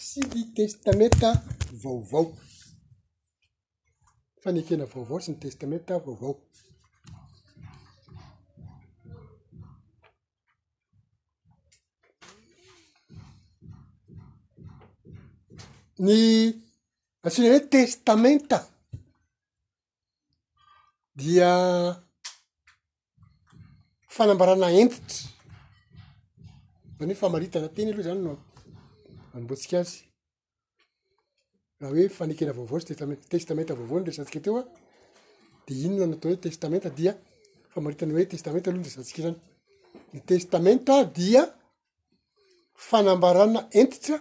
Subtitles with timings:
[0.00, 1.28] sy ny testamenta
[1.84, 2.24] vaovao
[4.42, 6.32] faneekena vaovao sy ny testamenta vaovao
[16.04, 16.18] ny
[17.26, 18.58] asina hoe testamenta
[21.20, 21.50] dia
[24.16, 25.22] fanambarana entitra
[26.98, 28.49] fanyo famaritana teny aloha zany n
[29.36, 29.96] anmboatsika azy
[31.80, 34.64] raha hoe fanekena vaovao ry testament testamenta vaovao yresantsika teo a
[35.66, 37.12] de ino no anatao hoe testamenta dia
[37.72, 39.38] famaritana hoe testamenta loh yresantsika zany
[40.12, 41.42] ny testamenta dia
[42.88, 44.16] fanambarana entitra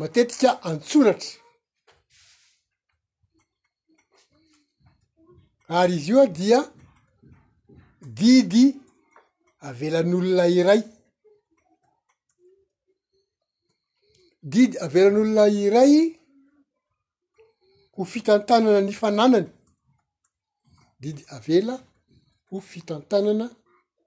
[0.00, 1.32] matetika antsoratra
[5.78, 6.60] ary izy ioa dia
[8.18, 8.64] didi
[9.68, 10.82] avelan'olona iray
[14.52, 15.92] didy avelan'olona iray
[17.94, 19.46] ho fitantanana ny fananany
[21.02, 21.74] didy avela
[22.48, 23.46] ho fitantanana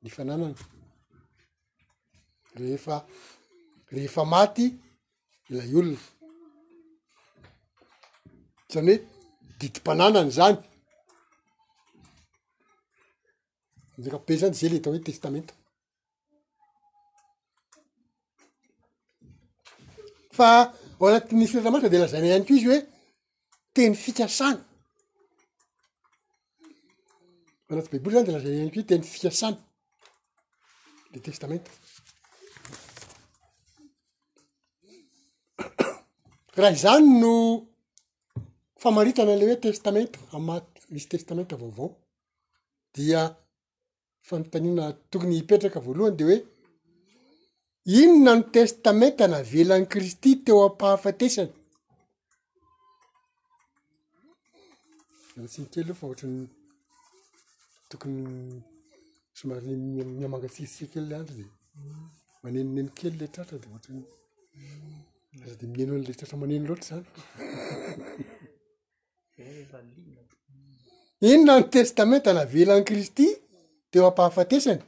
[0.04, 0.56] nyfananany
[2.60, 2.96] rehefa
[3.94, 4.66] rehefa maty
[5.50, 6.02] ilay olona
[8.72, 8.98] zany hoe
[9.60, 10.58] didim-pananany zany
[13.96, 15.54] andzaka mpobe zany zay le ta hoe testamenta
[20.40, 22.80] fa o anatin'ny firatra ma de lazana ani ko izy oe
[23.76, 24.60] teny fikasany
[27.72, 29.58] anaty baiboly zany de lazaina an ko i teny fikasany
[31.14, 31.72] le testamenta
[36.60, 37.34] raha izany no
[38.84, 41.90] famaritana ley hoe testamenta amaty misy testamenta vaovao
[42.96, 43.22] dia
[44.28, 46.38] fanontanina tokony hipetraka voalohany de oe
[47.98, 51.50] ino na no testamente na velany kristy teo ampahafatesany
[55.36, 56.36] amitsiny kely loafa ohatrany
[57.90, 58.20] tokony
[59.38, 59.58] somar
[60.20, 61.46] miamagatsizisy kely ly andro di
[62.44, 64.04] manenoeno kely le tratra di otrany
[65.48, 66.96] za de mieno n'le tratra maneno loatra
[69.72, 69.92] zany
[71.30, 73.26] ino na no testamenta na velany kristy
[73.92, 74.82] teo ampahafatesany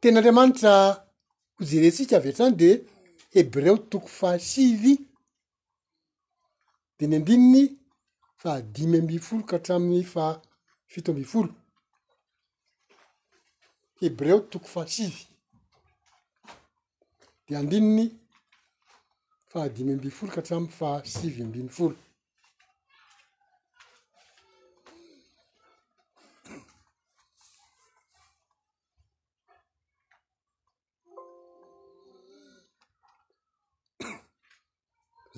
[0.00, 0.74] tena andriamanitra
[1.58, 2.70] hojeresika avy a-trany de
[3.36, 4.94] hebre o toko faasivy
[6.98, 7.62] de ny andininy
[8.40, 10.24] fahadimy amby folo ka htraminy fa
[10.90, 11.52] fito amby folo
[14.00, 15.22] hebre o toko fahasivy
[17.48, 18.06] de andininy
[19.50, 21.96] fahadimy amby folo ka hatramiy fasivy ambiny folo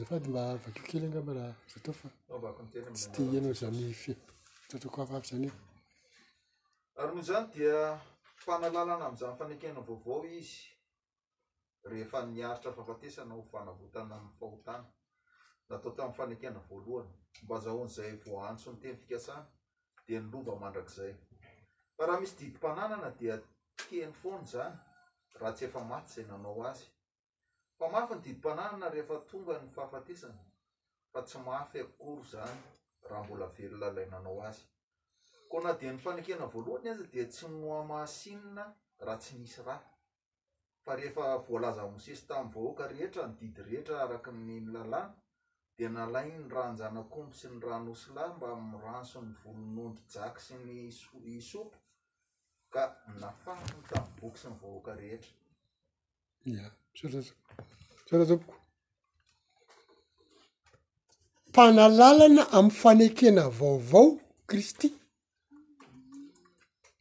[0.01, 3.47] zaadmakokely ngamy inaoayoany
[7.01, 7.79] ary noho zany dia
[8.45, 10.57] fanalalana am'zany fanakena vaovao izy
[11.91, 14.87] rehefa niaritra fafatesana ho fanavotana ay fahotana
[15.69, 19.45] natao taminy fanakena voalohany mba azahoan'zay voantso ny teny fikasana
[20.07, 21.13] de nylova mandrakzay
[21.97, 23.35] fa raha misy didimpananana dia
[23.89, 24.75] teny foany zany
[25.41, 26.85] raha tsy efa maty zay nanao azy
[27.83, 30.39] fa mafy ny didi m-panahana rehefa tonga ny fahafatesany
[31.13, 32.59] fa tsy mafy akory zany
[33.11, 34.61] raha mbola vely lalainanao azy
[35.51, 38.65] ko na di ny fanekena voalohany azy di tsy noamahasinina
[39.05, 39.81] raha tsy misy rah
[40.85, 45.15] fa rehefa voalaza mosesy taminy vahoaka rehetra nydidy rehetra araky ny lalàna
[45.77, 50.55] di nalai ny rahanjanakombo sy ny ranosila mba miranso ny volonondry jaky sy
[51.27, 51.77] ny sopo
[52.73, 52.85] ka
[53.21, 58.43] nafany taminy boky sy ny vahoaka rehetra zaa saoatra zaok
[61.49, 64.05] mpanalalana ami'y fanekena vaovao
[64.49, 64.89] kristy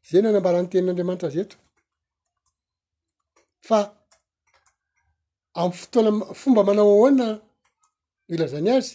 [0.08, 1.58] zay ny anambaran'ny tenin'andriamanitra aza eto
[3.68, 3.78] fa
[5.62, 6.10] amy fotoana
[6.42, 7.28] fomba manao hoana
[8.34, 8.94] ilazany azy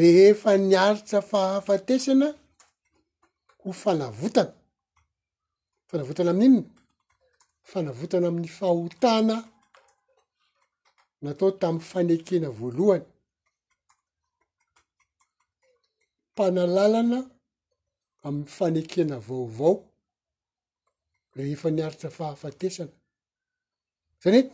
[0.00, 2.28] rehefa niaritra fahafatesana
[3.60, 4.52] ho fanavotana
[5.86, 6.72] hfanavotana amin'inona
[7.70, 9.36] fanavotana amin'ny fahotana
[11.24, 13.06] natao tami'ny fanekena voalohany
[16.32, 17.18] mpanalalana
[18.26, 19.72] amy fanekena vaovao
[21.36, 22.94] rehefa niaritra fahafatesana
[24.22, 24.50] zany hoe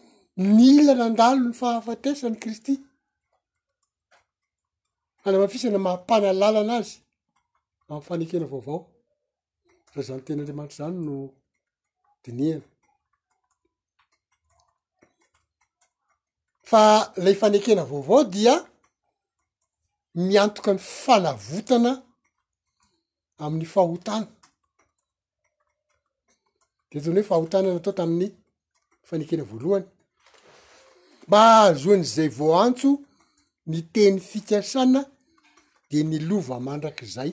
[0.57, 2.75] nyilanan-dalo ny fahafatesany kristy
[5.25, 6.95] ana mafisana mahampanalalana azy
[7.89, 8.79] am'y fanekena vaovao
[9.93, 11.17] raha zany tenyandriamanitra zany no
[12.23, 12.70] diniana
[16.71, 18.55] fa lay fanekena vaovao dia
[20.25, 21.93] miantoka ny falavotana
[23.45, 24.27] amin'ny fahotana
[26.91, 28.29] de tony hoe fahotana na atao tamin'ny
[29.09, 29.87] fanekena voalohany
[31.29, 32.89] mba azoanyzay vao antso
[33.71, 35.01] ny teny fikasana
[35.91, 37.31] de ny lova mandrak'izay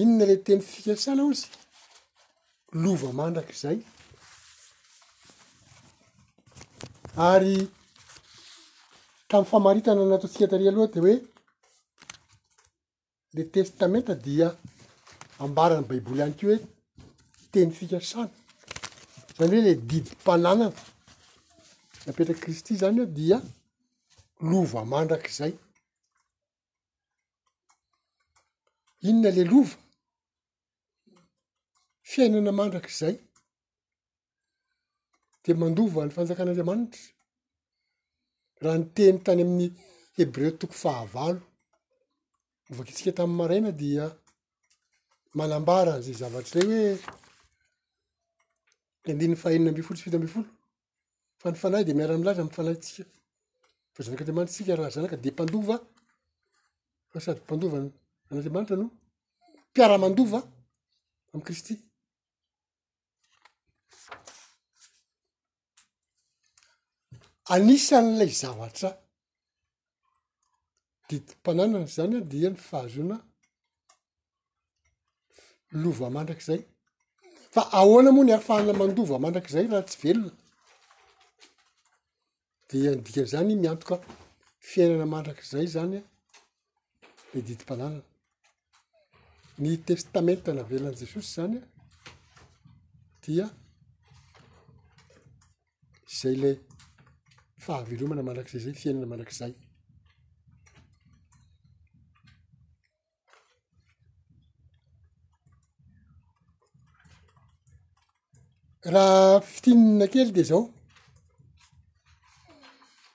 [0.00, 1.44] inona lay teny fikasana ozy
[2.84, 3.78] lova mandrak'izay
[7.16, 7.68] ary
[9.28, 11.22] tami'y famaritana natao tsika tari aloha de hoe
[13.34, 14.48] le testamenta dia
[15.38, 16.60] ambarany baiboly ihany keo hoe
[17.52, 18.30] teny fikasana
[19.38, 20.72] zany hoe le didy mpananana
[22.06, 23.42] nyapetraky kristy zany o dia
[24.40, 25.52] lova mandrak'izay
[29.08, 29.76] inona lay lova
[32.10, 33.14] fiainana mandrak'zay
[35.44, 37.02] de mandova ny fanjakan'andeamanitra
[38.64, 39.68] raha ny teny tany amin'ny
[40.16, 41.40] hebre toko fahavalo
[42.68, 44.04] mivakintsika tami' maraina dia
[45.38, 46.88] malambara zay zavatra rey
[49.02, 50.50] hoe andinyy fahainina ambe folo tsy fita ambe folo
[51.40, 53.04] fa ny fanahy de miara amilazy amy fanaytsika
[53.94, 55.76] fa zanaka andeamanitra tsika raha zanaka de mpandova
[57.10, 57.88] fa sady mpandovany
[58.28, 58.86] an'andeamanitra no
[59.72, 60.40] mpiaramandova
[61.32, 61.74] am'y kristy
[67.50, 68.90] anisan'ilay zavatra
[71.10, 73.16] didim-pananana zany a dia ny fahazona
[75.82, 76.60] lova mandrak'izay
[77.54, 80.32] fa ahoana moa ny ahafahaana mandova mandrak'izay raha tsy velona
[82.68, 83.96] di anydikany zany miantoka
[84.68, 86.02] fiainana mandrak'izay zany a
[87.32, 88.02] le didim-pananana
[89.62, 91.62] ny testamenta na veloan' jesosy zany a
[93.24, 93.46] dia
[96.18, 96.56] zay lay
[97.66, 99.52] fahavelomana manrak'izay zay fiainana manrak'zay
[108.94, 110.62] raha fitinina kely de zao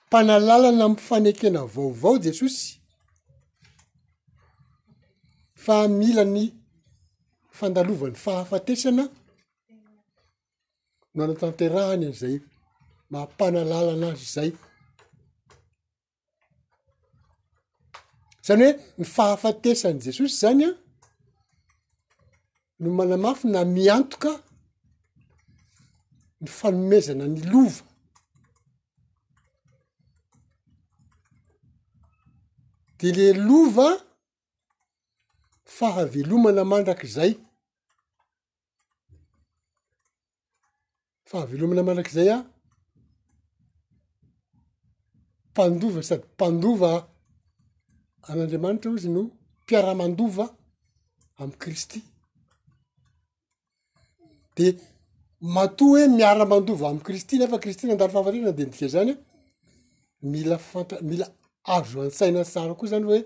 [0.06, 2.62] mpanalalana amifanekena vaovao jesosy
[5.66, 6.44] fa milany
[7.58, 9.04] fandalovany fahafatesana
[11.16, 12.36] no anatanterahany an'izay
[13.10, 14.52] mampana lalanazy zay
[18.48, 20.74] zany hoe ny fahafatesan'n' jesosy zany a
[22.82, 24.32] no manamafy na miantoka
[26.42, 27.84] ny fanomezana ny lova
[33.00, 33.88] de le lova
[35.80, 37.32] fahavelomana mandrak'izay
[41.32, 42.40] fahavelomana mandrak'izay a
[45.58, 46.92] pandova sady mpandova
[48.30, 49.22] an'andriamanitra o izy no
[49.64, 50.46] mpiaramandova
[51.42, 52.00] am' kristy
[54.58, 54.68] de
[55.56, 59.16] matoa hoe miaramandova am' kristy nefa kristy nandaro fahafaterana de mifea zany a
[60.34, 61.28] mila fanta- mila
[61.78, 63.22] azo an-tsaina sara koa zany fa hoe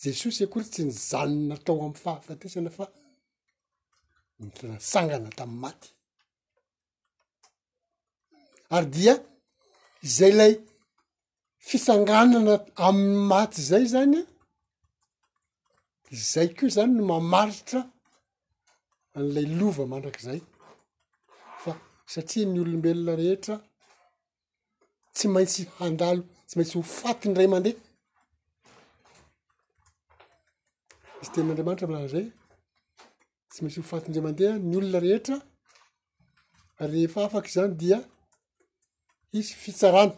[0.00, 2.84] jesosy e koryy tsy nyzanona tao ami'y fahafatesana fa
[4.42, 5.88] mrasangana tam'y maty
[8.76, 9.14] ary dia
[10.08, 10.54] izay lay
[11.66, 12.54] fitsanganana
[12.86, 14.18] aminy maty zay zany
[16.18, 17.80] izay koa zany no mamaritra
[19.18, 20.40] an'lay lova mandrak'zay
[21.62, 21.70] fa
[22.14, 23.56] satria ny olombelona rehetra
[25.14, 27.78] tsy maintsy handalo tsy maintsy ho fatyndray amandeha
[31.22, 32.26] izy teny m'andriamanitra amlahazay
[33.52, 35.36] tsy maintsy ho fatyndray mandeha ny olona rehetra
[36.92, 37.98] rehefa afaky zany dia
[39.38, 40.14] izy fitsarano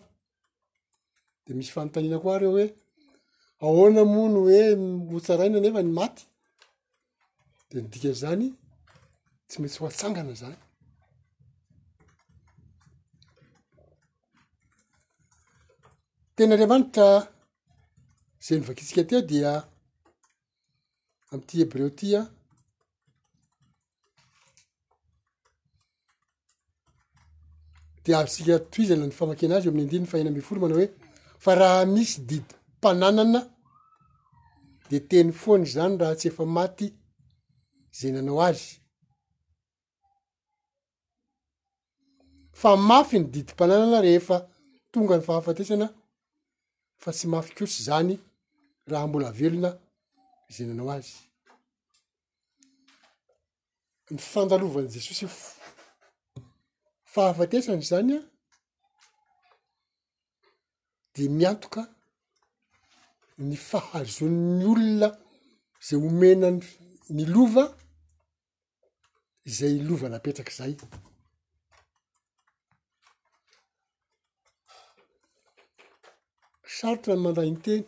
[1.49, 2.67] de misy famontanina koa reo hoe
[3.65, 4.61] ahoana mono hoe
[5.11, 6.21] botsaraina nefa ny maty
[7.71, 8.47] de nidikan zany
[9.49, 10.59] tsy maintsy ho antsangana zany
[16.35, 17.09] tena andriamanitra
[18.45, 19.51] zay nivakitsika tya dia
[21.33, 22.21] am'ity hebreo ty a
[28.05, 30.89] de avosika toizana ny famankianazy io amn'ny indinyny fahina ambe fory manao hoe
[31.39, 33.41] fa raha misy didy mpananana
[34.91, 36.87] de teny foany zany raha tsy efa maty
[37.99, 38.67] zay nanao azy
[42.61, 44.37] fa mafy ny didimpananana rehefa
[44.93, 45.87] tonga ny fahafatesana
[47.03, 48.15] fa tsy mafy kosy zany
[48.91, 49.71] raha mbola avelona
[50.55, 51.15] zay nanao azy
[54.13, 55.39] ny fandalovany jesosy f
[57.13, 58.27] fahafatesany zany a
[61.17, 61.83] de miantoka
[63.49, 65.09] ny fahazon'ny olona
[65.87, 66.59] zay homenany
[67.17, 67.65] ny lova
[69.59, 70.73] zay lova napetraka zay
[76.79, 77.85] sarotra ny mandrayny teny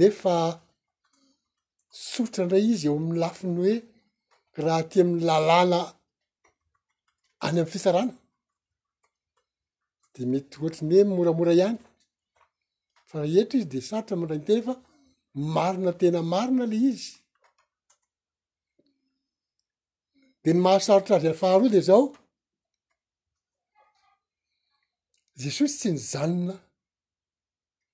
[0.00, 0.36] nefa
[2.08, 3.74] sootrandray izy eo ami'ny lafiny hoe
[4.64, 5.80] raha ty ami'y lalala
[7.46, 8.12] any amy fisarana
[10.18, 11.78] de mety ohatra ny hoe moramora ihany
[13.10, 14.74] fa etra izy de sarotra mandray nytena fa
[15.54, 17.06] marina tena marina le izy
[20.44, 22.04] de mahasarotra azy afahar oa de zao
[25.42, 26.54] jesosy tsy nyzanona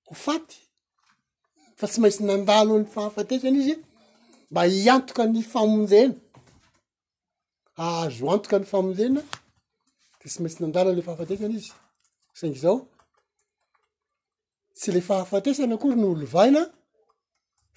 [0.07, 0.57] ho faty
[1.79, 3.77] fa tsy maintsy nandalo ny fahafateisana izy e.
[4.51, 6.15] mba hiantoka ny famonjena
[7.85, 9.21] ahazo antoka ny famonjena
[10.19, 11.71] de tsy maintsy nandalo 'ila fahafateisana izy
[12.39, 12.79] sainga zao
[14.79, 16.61] tsy le fa hafatesana kory noolo vaina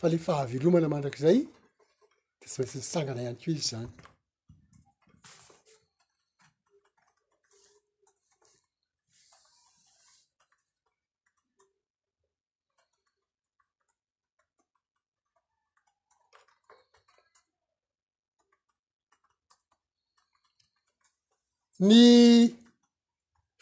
[0.01, 1.39] fa le fahavilomana mandrak'zay
[2.41, 3.91] de tsy maintsy nitsangana ihany keo izy zanyn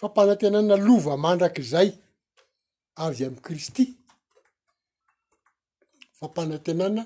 [0.00, 1.88] fampanantenana lova mandrak'izay
[3.04, 3.84] avy am' kristy
[6.18, 7.02] fampanantenana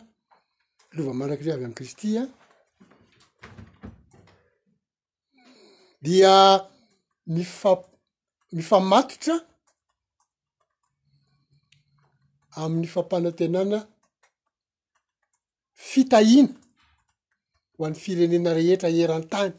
[0.97, 2.29] lova mandrak'izay avy ami' kristya ah.
[6.07, 6.35] dia
[7.35, 7.89] mifa-
[8.57, 9.37] mifamatitra
[12.63, 13.79] amin'ny fampanantenana
[15.91, 16.53] fitahina
[17.75, 19.55] ho an'ny firenena rehetra eran-tany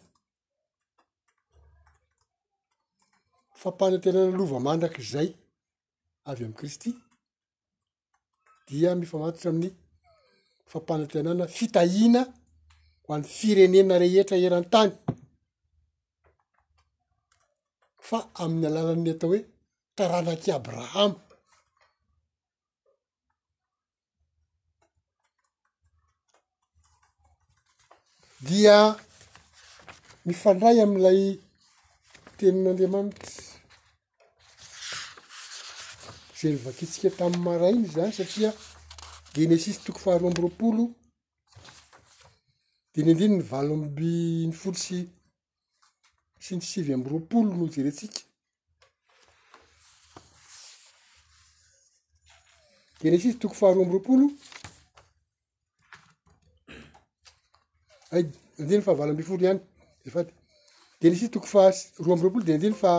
[3.65, 5.29] fampanatenana lova mandraka zay
[6.29, 6.91] avy am' kristy
[8.67, 9.71] dia mifamatitra amin'ny
[10.71, 12.21] fampanatenana fitahina
[13.03, 14.91] ho an'ny firenena rehetra erantany
[18.07, 19.41] fa amin'ny alalany atao hoe
[19.97, 21.17] taranaky abrahama
[28.47, 28.77] dia
[30.25, 31.21] mifandray ami'lay
[32.37, 33.54] tenin'andriamanitra
[36.53, 38.53] vakitsika tami'y maray iny zany satria
[39.35, 40.83] denesisy toko faharoa amby roapolo
[42.93, 44.97] de ny andinyny valo ambyni folo sy
[46.39, 48.19] sy nisivy amby roapolo no jerytsika
[53.01, 54.27] de nesisy toko faharoa amby roapolo
[58.11, 58.17] a
[58.61, 59.61] ndiny fa valo ambyy folo ihany
[60.07, 60.31] efady
[61.01, 61.63] denesisy toko fa
[61.99, 62.91] roa amby roapolo de ny andiny fa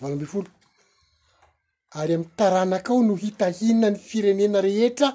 [0.00, 0.48] valo amby folo
[2.00, 5.08] ary ami'ny taranaka ao no hitahina ny firenena rehetra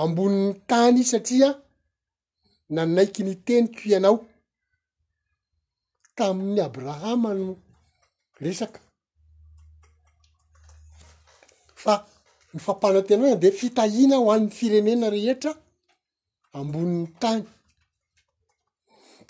[0.00, 1.50] ambonin'ny tany satria
[2.74, 4.16] nanaiky ny teniko ianao
[6.16, 7.46] tamin'ny abrahama no
[8.44, 8.80] resaka
[11.82, 11.94] fa
[12.52, 15.52] ny fampanatenao de fitahina ho an'ny firenena rehetra
[16.58, 17.42] ambonin'ny tany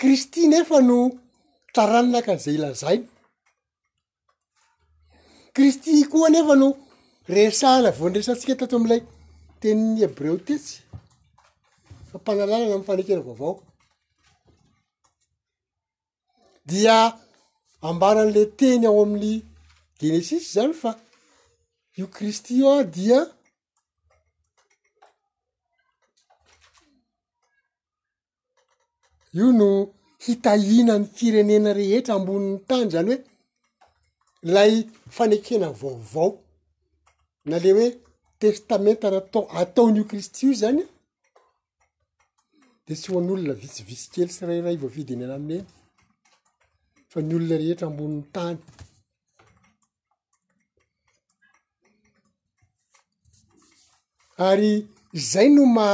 [0.00, 0.96] kristy nefa no
[1.76, 3.06] tarannaka an'zay ilazainy
[5.54, 6.68] kristy koa nefa no
[7.36, 9.00] resana vao nresantsika tato am'lay
[9.60, 10.74] teniny hebreo tetsy
[12.08, 13.54] fampanalalana amny fanraikena vaovao
[16.70, 16.96] dia
[17.88, 19.34] ambaran'le teny ao amin'ny
[20.00, 20.90] genesis zany fa
[21.98, 23.18] io kristy ah dia
[29.38, 29.68] io no
[30.24, 33.18] hitahina ny firenena rehetra amboni'ny tany zany hoe
[34.44, 36.38] lay fanekena vaovao
[37.48, 37.88] na le hoe
[38.38, 40.80] testamenta rahaatao ataon'io kristy io zany
[42.86, 45.66] de tsy hoan'olona vitsivitsykely syrayray vaoavidy ny ana amin'eny
[47.10, 48.58] fa ny olona rehetra ambonin'ny tany
[54.48, 54.72] ary
[55.30, 55.88] zay no ma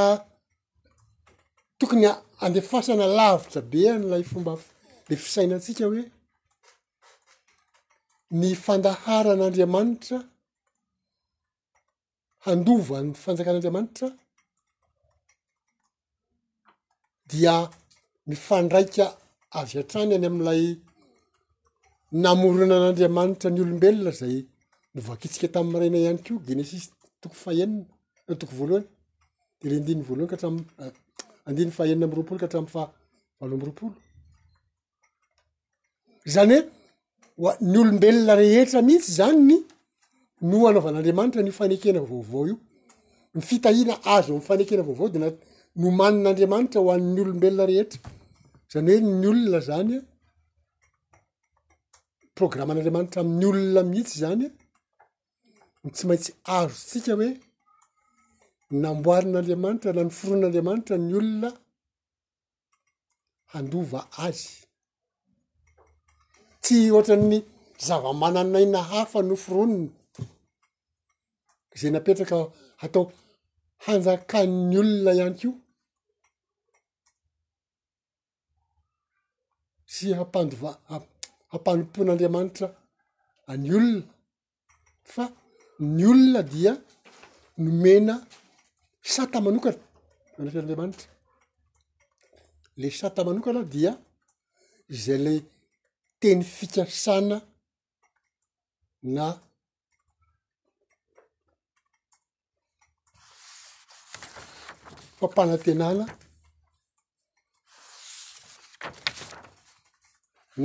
[1.79, 2.07] tokony
[2.45, 4.53] andefasana lavitra be a nolay fomba
[5.09, 6.03] le fisainatsika hoe
[8.39, 10.17] ny fandaharan'andriamanitra
[12.45, 14.07] handovany fanjakan'andriamanitra
[17.31, 17.55] dia
[18.31, 19.05] mifandraika
[19.59, 20.63] avy atrany any ami''ilay
[22.25, 24.35] namorona an'andriamanitra ny olombelona zay
[24.95, 26.71] novakitsika tami'n mraina ihany ko geness
[27.21, 27.79] toko faenina
[28.27, 28.87] n eh, toko voalohany
[29.61, 30.55] de le andiny voalohany katram
[31.49, 32.83] andiny faenina mi'yroapolo kahatrami'ny eh, fa
[33.39, 33.91] valoh amby roapolo
[36.35, 36.79] zany hoe
[37.37, 39.57] hoa ny olombelona rehetra mihitsy zany ny
[40.49, 42.55] no anaovan'andriamanitra ny fanekena vaovao io
[43.35, 45.29] ny fitahiana azo am'y fanekena vaovao de na
[45.81, 47.99] no manin'andriamanitra ho an'ny olombelona rehetra
[48.71, 49.97] zany hoe ny olona zany a
[52.37, 54.43] programma-n'andriamanitra amin'ny olona mihitsy zany
[55.81, 57.29] a ny tsy maintsy azosika hoe
[58.83, 61.49] namboarin'andriamanitra na ny foron'andriamanitra ny olona
[63.53, 64.45] handova azy
[66.79, 67.39] ohatrany
[67.87, 69.89] zavamananaina hafa nofronony
[71.79, 72.37] zay napetraka
[72.83, 73.05] atao
[73.85, 75.53] hanjakanny olona ihany kio
[79.93, 80.71] sy hampandova
[81.51, 82.67] hampanom-poin'andriamanitra
[83.51, 84.03] any olona
[85.13, 85.23] fa
[85.95, 86.71] ny olona dia
[87.63, 88.15] nomena
[89.13, 89.79] sata manokana
[90.39, 91.09] anafenanramanitra
[92.79, 93.91] le sata manokana dia
[95.03, 95.33] zay le
[96.21, 97.37] teny fikasana
[99.13, 99.25] na
[105.19, 106.05] fampanantenana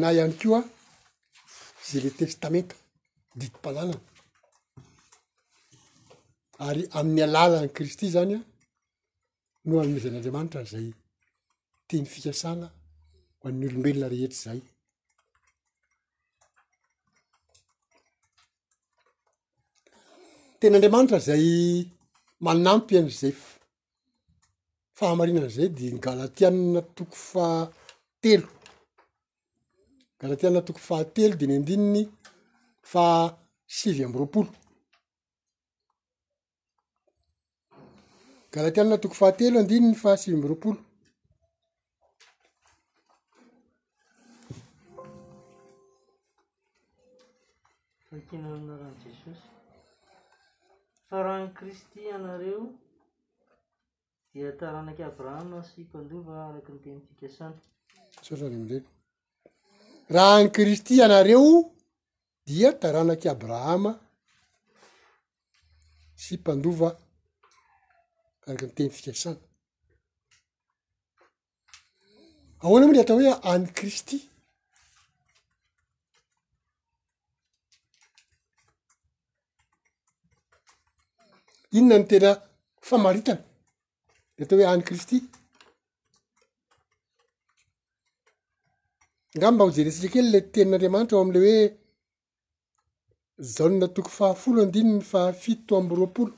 [0.01, 0.61] na ihany ko a
[1.89, 2.75] zay le testamenta
[3.39, 3.97] didim-palalana
[6.67, 8.41] ary amin'ny alàla ny kristy zany a
[9.67, 10.87] no am'iizan'andriamanitra zay
[11.89, 12.67] teny fikasana
[13.43, 14.61] hamn'ny olombelona rehetra zay
[20.61, 21.87] tena andriamanitra zay
[22.45, 23.35] manampy an'zay
[24.99, 28.49] fahamarinana zay diny galatianina toko fahtelo
[30.21, 32.03] gala tianina toko fahatelo di ny andininy
[32.91, 33.05] fa
[33.77, 34.51] sivy amby roapolo
[38.53, 40.79] gala tianina toko fahatelo andininy fa sivy amby roapolo
[51.09, 52.65] farahany kristy anareo
[54.35, 57.59] dia taranaky abrahama sy mpandova araky niteny fikasana
[58.25, 58.87] sao zany amireny
[60.15, 61.45] raha any kristy anareo
[62.47, 63.93] dia taranaky abrahama
[66.23, 66.89] sy mpandova
[68.47, 69.41] araky niteny fikasana
[72.63, 74.19] ahoana moa de atao hoe any kristy
[81.75, 82.31] inona ny tena
[82.89, 83.43] famaritana
[84.37, 85.17] de atao hoe any kristy
[89.37, 91.59] nga mba ho jeresitrakely le tenin'andriamanitra o amle hoe
[93.55, 96.35] zaunne toko fahafolo andinyny fahfito amby roapolo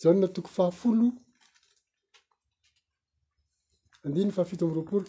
[0.00, 1.06] zaaua toko fahafolo
[4.04, 5.08] andinyny fahafito amby roapolo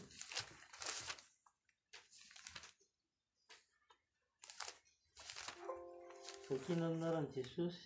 [6.55, 7.83] akena aminaran' jesosy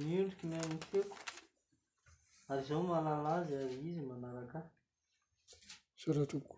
[0.00, 1.16] miondriky mihaininy feoko
[2.52, 4.58] ary zao malala azy ary izy manaraka
[5.98, 6.54] h soatoko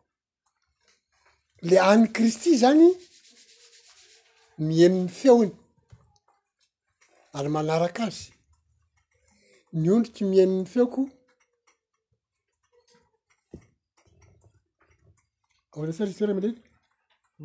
[1.68, 2.84] le any kristy zany
[4.66, 5.52] mienin'ny feony
[7.36, 8.22] ary manaraka azy
[9.82, 11.00] niondriky mihaini'ny feoko
[15.74, 16.54] aoara sar er maley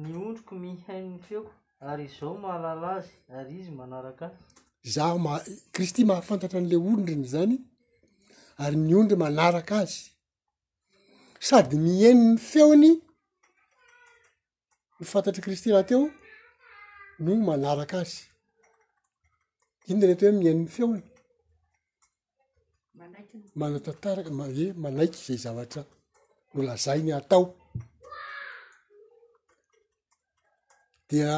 [0.08, 4.26] ny ondriko mihainny feoko ary izao mahalala zy ary izy manaraka
[4.86, 5.34] az zao ma
[5.74, 7.54] kristy mahafantatra an'la ondriny zany
[8.64, 9.98] ary miondry manaraka azy
[11.48, 12.90] sady mieniny feony
[15.00, 16.04] nyfantatry kristy raha teo
[17.24, 18.16] no manaraka azy
[19.90, 21.06] iny dene ete hoe mihaininy feonyk
[23.60, 24.34] manatantarakae
[24.84, 25.82] manaiky eh, zay zavatra
[26.54, 27.44] no lazainy atao
[31.10, 31.32] dia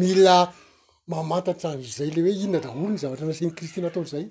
[0.00, 0.36] mila
[1.12, 4.26] mamantatrandro zay ley hoe inona draholo ny zavatra anasiny kristy natao'zay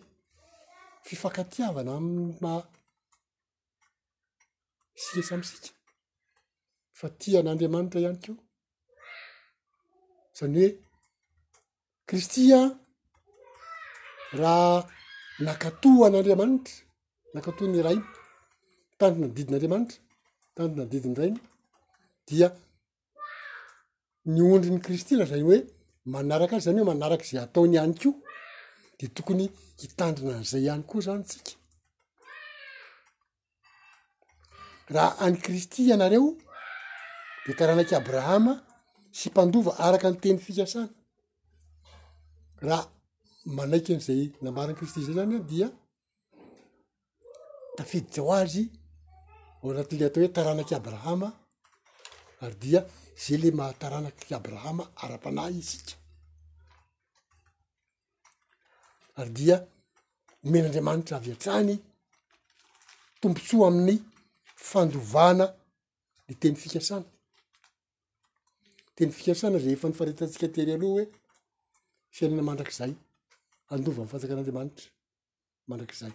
[1.08, 2.51] fifankatiavana ami'ny ma
[5.03, 5.69] sia sa amsika
[6.99, 8.36] fa tian'andriamanitra ihany keo
[10.38, 10.69] zany hoe
[12.10, 12.60] kristya
[14.41, 14.71] raha
[15.45, 16.75] nakatohan'andriamanitra
[17.36, 18.08] nakatohany raina
[18.99, 19.99] tandro nandidin'andriamanitra
[20.56, 21.41] tandonandidiny raina
[22.29, 22.47] dia
[24.25, 25.57] ny ondriny kristy laha zay hoe
[26.05, 28.12] manaraka azy zany hoe manaraky zay ataony any kio
[28.99, 29.49] de tokony
[29.81, 31.51] hitandrona an'izay ihany koa zany tsika
[34.95, 36.36] raha any kristy ianareo
[37.45, 38.53] de taranaky abrahama
[39.12, 40.89] sy mpandova araka nyteny fikasana
[42.67, 42.86] raha
[43.57, 45.67] manaiki n'izay namarany kristy zay zany a dia
[47.75, 48.63] tafidy tsao azy
[49.62, 51.29] ao anatile atao hoe taranaky abrahama
[52.43, 52.86] ary dia
[53.21, 55.93] zay le mahataranaky abrahama ara-pana i sika
[59.19, 59.56] ary dia
[60.43, 61.73] nomen'andriamanitra avy atrany
[63.21, 63.97] tombontsoa amin'ny
[64.69, 65.45] fandovana
[66.27, 67.08] de teny fikasana
[68.95, 71.06] teny fikasana zay efa nyfaritatsika tery aloa hoe
[72.15, 72.91] fiainana mandrak'zay
[73.73, 74.88] andova mn' fatsaka n'andriamanitra
[75.69, 76.13] mandrak'izay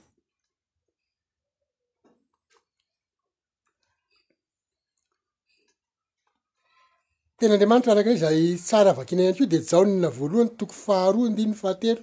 [7.40, 12.02] tena andriamanitra arakiray zay tsara vakina any keio de jaonina voalohany toko faharoa andininy fahatelo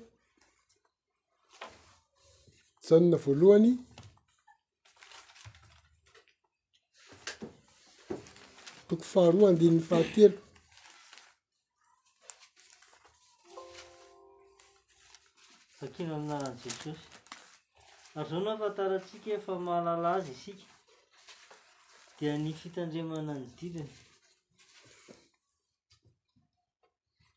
[2.87, 3.71] jahonina voalohany
[8.87, 10.37] toko faharoa andinin'ny fahatelo
[15.81, 16.91] vakina amina arany jesosy
[18.19, 20.65] ary zao no afantarantsika efa mahalala azy isika
[22.17, 23.91] dia ny fitandrimana any didiny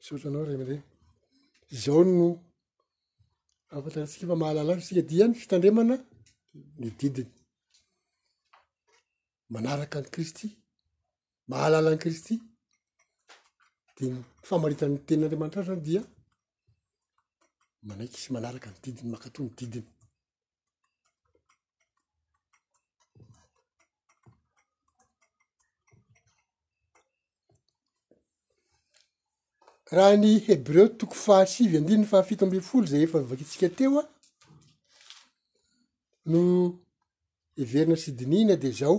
[0.09, 0.81] sotranao ray amindrey
[1.77, 2.29] izao n no
[3.77, 5.94] afantarantsika fa mahalalany sika di any fiitandremana
[6.81, 7.31] ny didiny
[9.53, 10.47] manaraka ny kristy
[11.53, 12.35] mahalalany kristy
[13.97, 14.16] di ny
[14.49, 16.03] famaritany tenin'andriamanitra any zany dia
[17.88, 19.90] manaiky sy manaraka ny didiny manka to ny didiny
[29.90, 34.05] raha ny hebreo toko fahasivy andinany fahafito amby'ny folo zay efa ivakintsika teo a
[36.31, 36.40] no
[37.57, 38.96] hiverina sydinina de zao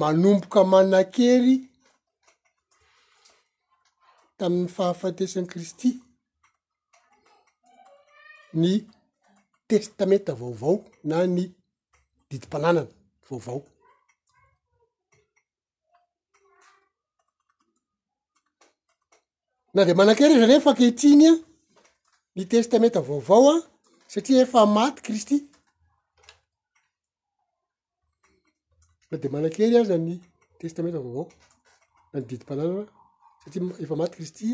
[0.00, 1.54] manomboka manakery
[4.38, 5.90] tamin'ny fahafatesan'ny kristy
[8.62, 8.72] ny
[9.68, 10.76] testamenta vaovao
[11.08, 11.44] na ny
[12.28, 12.82] didim-pananana
[13.28, 13.58] vaovao
[19.74, 21.34] na de manakery zareh fake itiny a
[22.36, 23.56] ny testamenta vaovao a
[24.12, 25.36] satria efa maty kristy
[29.10, 30.14] na de manakery aza ny
[30.58, 31.26] testamenta vaovao
[32.14, 32.82] any didim-panana
[33.42, 34.48] satria efa maty kristy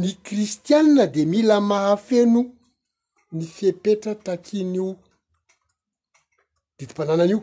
[0.00, 2.42] ny kristianne de mila mahafeno
[3.36, 4.88] ny fepetra takin'io
[6.78, 7.38] didim-panananaio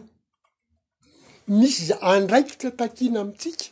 [1.57, 3.65] misy za andraikitra takiana amitsika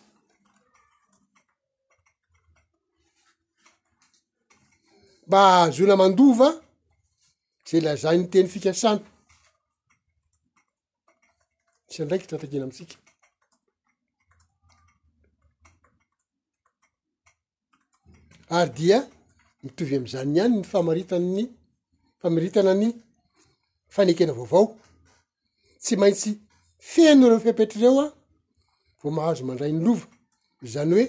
[5.27, 6.49] mba azona mandova
[7.65, 9.01] zay lazay nyteny fikasana
[11.89, 12.95] tsy a ndraiky tratakina amitsika
[18.57, 18.99] ary dia
[19.63, 21.43] mitovy am'zany y any ny famaritanny
[22.21, 22.87] famiritana ny
[23.93, 24.65] fanekena vaovao
[25.83, 26.31] tsy maintsy
[26.91, 28.07] finore fiampetryreo a
[29.01, 30.05] vo mahazo mandray ny lova
[30.71, 31.07] zany hoe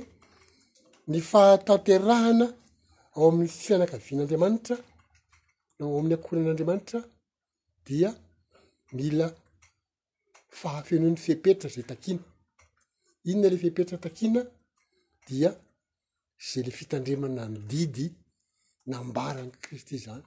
[1.11, 2.47] ny fahataterahana
[3.17, 4.77] ao amin'ny sy anakavian'andriamanitra
[5.79, 7.01] nao oamin'ny akoran'andriamanitra
[7.87, 8.11] dia
[8.97, 9.27] mila
[10.61, 12.25] fahafenon'ny fihpetra zay takiana
[13.31, 14.41] inona le fihpetra takiana
[15.29, 15.51] dia
[16.49, 18.07] zay le fitandremana mididy
[18.91, 20.25] nambarany kristy zany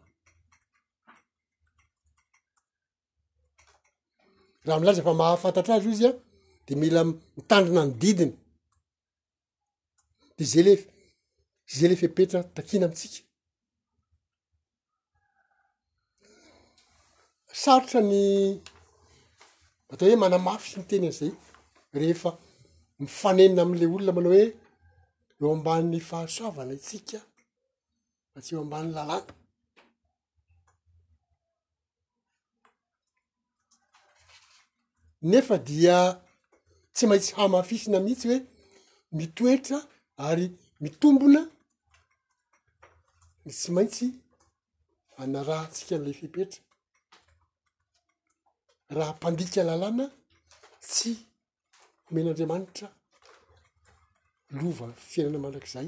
[4.66, 6.12] raha milaza fa mahafantatra azyo izy a
[6.68, 7.02] de mila
[7.38, 8.32] mitandrina mididiny
[10.38, 10.74] de zay le
[11.76, 13.22] zay le fipetra takina amitsika
[17.62, 18.14] sarotra ny
[19.92, 21.32] atao hoe manamafi sy niteny azay
[22.00, 22.32] rehefa
[23.02, 24.48] mifanenina am'la olona manao hoe
[25.40, 27.20] eo ambany fahasoavana itsika
[28.32, 29.34] fa tsy eo ambany lalàna
[35.32, 35.98] nefa dia
[36.94, 38.40] tsy maintsy hah mafisina mihitsy hoe
[39.18, 39.80] mitoetra
[40.28, 40.46] ary
[40.84, 41.42] mitombona
[43.48, 44.06] ny tsy maintsy
[45.24, 46.62] anarahatsika n'ilay fipetra
[48.98, 50.06] raha mpandika lalàna
[50.92, 51.12] tsy
[52.08, 52.88] homen'andriamanitra
[54.60, 55.88] lova fiainana mandrak'zay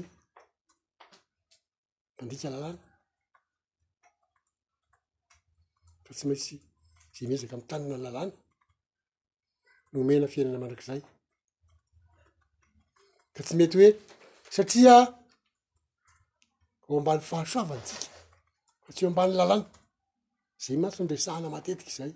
[2.14, 2.80] mpandika lalàna
[6.04, 6.54] fa tsy maintsy
[7.16, 8.34] zay mezaka mi'y tanina ny lalàna
[9.90, 11.00] no omena fiainana mandrak'izay
[13.34, 13.88] ka tsy mety hoe
[14.54, 14.96] satria
[16.90, 18.14] o ambany fahasoavany tsika
[18.84, 19.66] fa tsy ho ambany lalàna
[20.62, 22.12] za y matsondresahana matetiky zay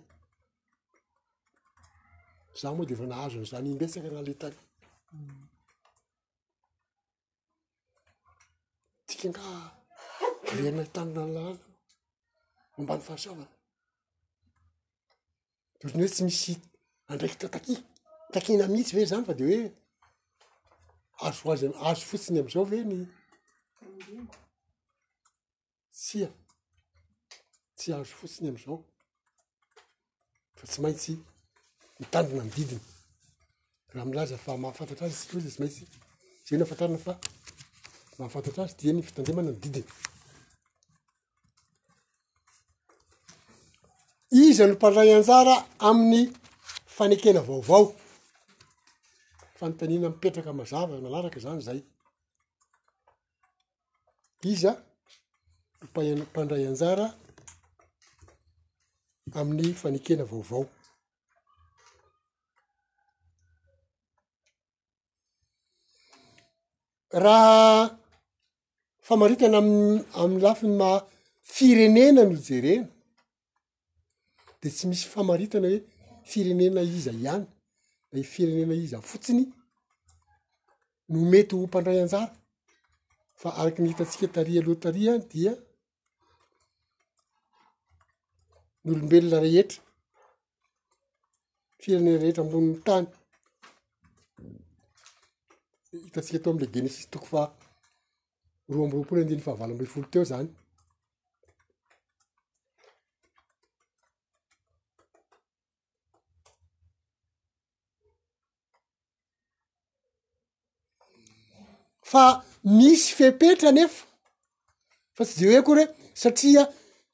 [2.60, 4.58] za moa de fa nahazo zany indresaka nahale tari
[9.06, 9.44] tika nga
[10.54, 11.42] lerina hitanona ny lalàna
[12.74, 13.50] o ambany fahasoavana
[15.78, 16.54] totriny hoe tsy misy hi
[17.10, 17.74] andraiky tataki
[18.32, 19.60] takina mihitsy ve zany fa de hoe
[21.26, 22.96] azo oazy- azo fotsiny am'zao veny
[25.94, 26.28] tsia
[27.76, 28.76] tsy azo fotsiny am'izao
[30.58, 31.12] fa tsy maintsy
[32.00, 32.82] mitanjona mididiny
[33.94, 35.84] raha milaza fa mahafantatra azy tsye zay tsy maintsy
[36.46, 37.12] za no afantarana fa
[38.18, 39.88] mahafantatra azy dia ny fitandemana mididiny
[44.44, 45.54] iza noparray anjara
[45.88, 46.22] amin'ny
[46.96, 47.84] fanekena vaovao
[49.58, 51.80] fanontanina mipetraka mazava malaraka zany zay
[54.54, 54.72] iza
[55.92, 57.06] pa- mpandray anjara
[59.38, 60.62] amin'ny fanekena vaovao
[67.24, 67.58] raha
[69.06, 69.68] famaritana am
[70.22, 70.98] am'y lafiny maha
[71.54, 72.86] firenena no jerena
[74.60, 75.80] de tsy misy famaritana hoe
[76.30, 77.44] firenena iza ihany
[78.12, 79.42] da firenena iza fotsiny
[81.10, 82.28] no mety ho mpandray anjara
[83.40, 85.52] fa araky ny hitantsika taria loha taria a dia
[88.84, 89.82] ny olombelona rehetra
[91.82, 93.06] firany rehetra amboniny tany
[96.04, 97.42] hitatsika to amla genesisy toko fa
[98.72, 100.48] roa amboroapo la andiny fahavala amby folo teo zany
[112.10, 112.24] fa
[112.78, 114.00] misy fepetra nefa
[115.16, 115.84] fa tsy za hoe koa re
[116.22, 116.62] satria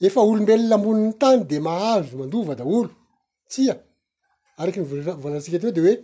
[0.07, 2.91] efa olombelona amboniny tany de mahazo mandova daolo
[3.51, 3.75] tsia
[4.61, 4.85] araky ny
[5.23, 5.95] vvolantsika ty o de hoe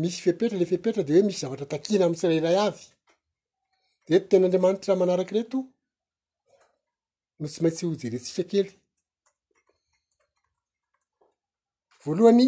[0.00, 2.82] misy fiepetra le fipetra de hoe misy zavatra takiana amtsirairay azy
[4.08, 5.58] de tena andriamanitraraha manaraky reto
[7.38, 8.68] no tsy maintsy ho jeretsika kely
[12.04, 12.46] voalohany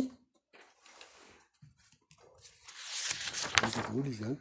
[3.89, 4.39] daolo izy zany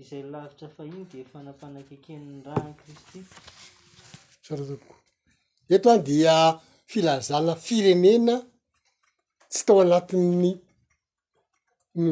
[0.00, 3.18] izay lavitra fa iny de fanampana-kekeniny raa ny kristy
[4.52, 4.54] a
[5.74, 6.34] eto a dia
[6.90, 8.34] filazana firenena
[9.52, 10.50] tsy tao anatin'ny
[12.02, 12.04] n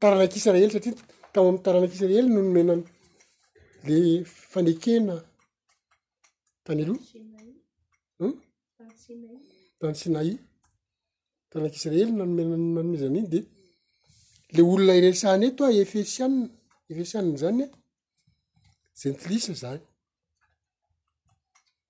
[0.00, 0.94] taranak'isreely satria
[1.32, 2.82] tao ami'ny taranak'israely noho nomenany
[3.88, 3.98] le
[4.52, 5.14] fanekena
[6.66, 7.04] tany aloha
[9.80, 10.28] tany sinay
[11.50, 13.40] taranak'isreely manome nanomezana iny de
[14.56, 16.46] ley olona iresahany eto a efesy amina
[16.92, 17.64] efesy aniny zany
[19.00, 19.80] za ntylisa za y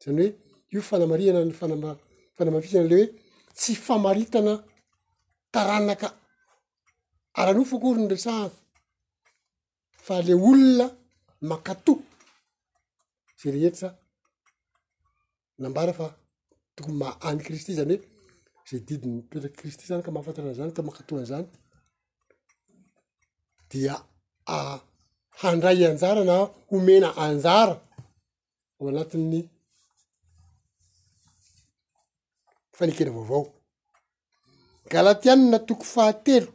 [0.02, 0.26] zany hoe
[0.74, 3.06] io fanamariana aafanamafisianaley hoe
[3.58, 4.52] tsy famaritana
[5.54, 6.08] taranaka
[7.40, 8.46] aryano fokory nyresaha
[10.06, 10.86] fa ley olona
[11.50, 11.94] makato
[13.40, 13.88] za re etsa
[15.62, 16.06] nambara fa
[16.80, 21.24] oko mahany kristy zany hoe zay didyy mipetraky kristy zany ka mahafantarana zany ka mahakatoana
[21.30, 21.46] zany
[23.70, 23.94] dia
[24.46, 24.58] a
[25.40, 26.34] handray anjara na
[26.70, 27.74] homena anjara
[28.78, 29.40] ho anatin'ny
[32.76, 33.42] fanekela vaovao
[34.90, 36.50] galatianina toko fahatelo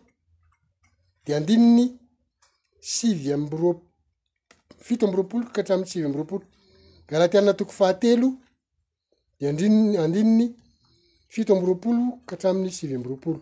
[1.25, 1.85] de andininy
[2.81, 3.69] sivy amyro
[4.85, 6.45] fito amby roapolo ka hatramin'y sivy amb' roapolo
[7.11, 8.29] galatianna toko fahatelo
[9.39, 10.45] de andrinny andininy
[11.33, 13.39] fito ambyroapolo ka atramin'ny syvy ambyroapolo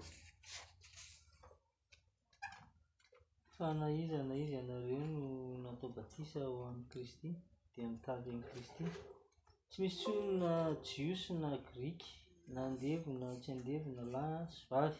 [3.56, 5.28] fa naizana izy anareo no
[5.66, 7.30] natao batisa o amin'y kristy
[7.74, 8.84] dia mitavy amny kristy
[9.70, 10.52] tsy misy tsoona
[10.88, 12.12] jiosy na griky
[12.54, 15.00] na andevina tsy andevina la sy vavy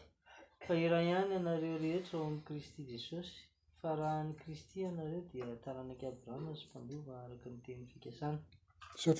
[0.64, 3.36] fa irah ihany anareo rehetra eo amn'y kristy jesosy
[3.80, 8.38] fa raha ny kristy anareo dia taranaky ab rama sympandova araky mteniny fikasana
[9.02, 9.18] st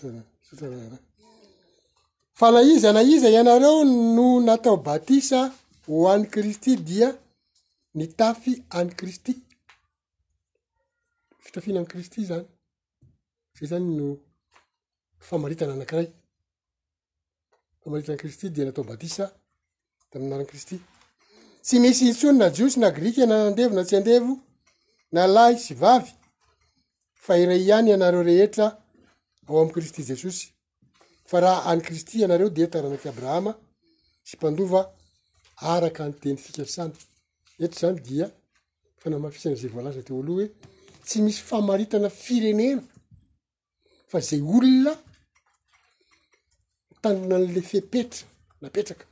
[2.35, 5.55] fa maiza na iza ianareo no natao batisa
[5.87, 7.19] ho amn'ny kristy dia
[7.95, 9.35] ny tafy any kristy
[11.39, 12.47] fitafina am'kristy zany
[13.59, 14.19] zay zany no
[15.19, 16.09] famaritana anakiray
[17.85, 19.33] famaritany kristy dia natao batisa
[20.13, 20.81] da minariykristy
[21.63, 24.39] tsy misy itsony na jiosy na griky na andevo na tsy andevo
[25.13, 26.11] na lay sy vavy
[27.13, 28.67] fa iray ihany ianareo rehetra
[29.49, 30.54] ao am'y kristy jesosy
[31.31, 33.53] fa raha any kristy ianareo de taranaky abrahama
[34.29, 34.81] sy mpandova
[35.73, 36.93] araka nydeny fikatrany
[37.65, 38.27] etra zany dia
[39.01, 40.47] fa namahafisana zay voalaza teo aloha hoe
[41.07, 42.83] tsy misy famaritana firenena
[44.11, 44.93] fa zay olona
[47.03, 48.25] tanona an'le fe petra
[48.61, 49.07] na petraka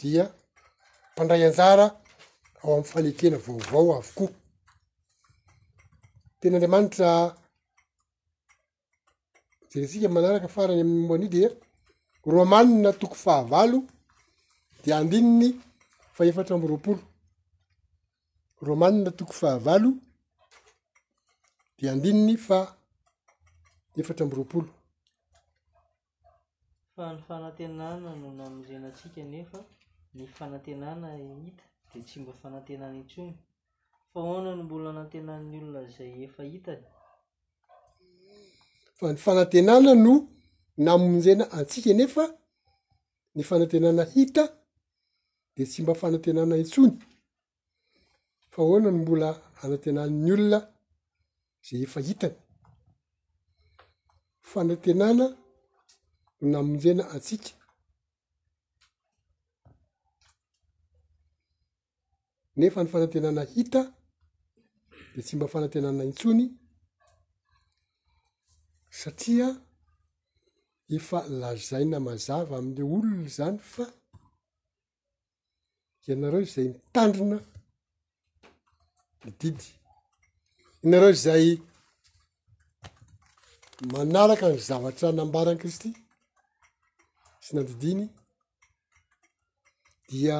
[0.00, 0.24] dia
[1.12, 1.86] mpandray anjara
[2.62, 4.30] ao ami'ny falekena vaovao avokoa
[6.40, 7.08] tenaandriamanitra
[9.74, 11.42] za resika manaraka farany ami'ny moana i di
[12.34, 13.78] romanina toko fahavalo
[14.84, 15.48] dia andinony
[16.14, 17.00] fa efatra amboroapolo
[18.68, 19.90] romanina toko fahavalo
[21.78, 22.58] dia andininy fa
[24.00, 24.70] efatra amboroapolo
[26.96, 29.58] fa ny fanantenana noho na amiizana atsika nefa
[30.16, 33.32] ny fanantenana e hita de tsy mba fanantenana intsony
[34.12, 36.84] fa oanany mbola anantenany olona zay efa hitany
[38.98, 40.28] fa ny fanantenana no
[40.76, 42.24] namonjana antsika nefa
[43.34, 44.44] ny fanantenana hita
[45.56, 46.98] de tsy mba fanantenana intsony
[48.50, 50.58] fa oana ny mbola anantenanany olona
[51.62, 52.34] za efa hitany
[54.40, 55.28] fanantenana
[56.40, 57.50] no namonjaina antsika
[62.56, 63.94] nefa ny fanantenana hita
[65.16, 66.57] de tsy mba fanatenana intsony
[68.90, 69.48] satria
[70.96, 73.84] efa lazai na mazava amin'le olona zany fa
[76.08, 77.38] ianareo izay mitandrina
[79.22, 79.66] my didy
[80.82, 81.46] ianareo zay
[83.92, 85.90] manaraka ny zavatra nambarany kristy
[87.44, 88.04] sy nandidiny
[90.08, 90.38] dia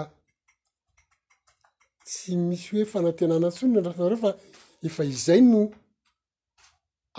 [2.06, 4.30] tsy misy hoe fanatenana ntsonona ndrahanareo fa
[4.86, 5.60] efa izay no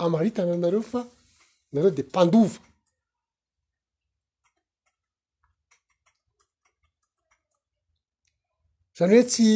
[0.04, 1.00] amaritana nareo fa
[1.72, 2.58] nareo de mpandova
[8.96, 9.48] zany hoe tsy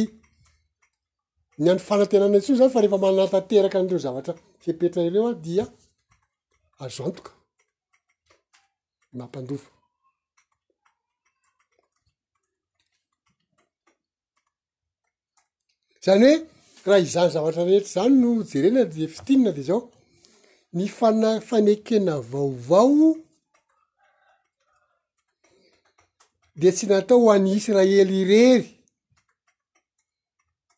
[1.61, 5.65] ni ano fanantenana tsy io zany fa rehefa manatanteraka an'ireo zavatra fepetra ireo a dia
[6.83, 7.31] azoantoka
[9.17, 9.67] nahampandova
[16.05, 16.35] zany hoe
[16.89, 19.81] raha izany zavatra rehetra zany no jerena de fistinina de zao
[20.75, 23.15] ny fana- fanekena vaovao
[26.59, 28.65] de tsy natao hoan'ny israely irery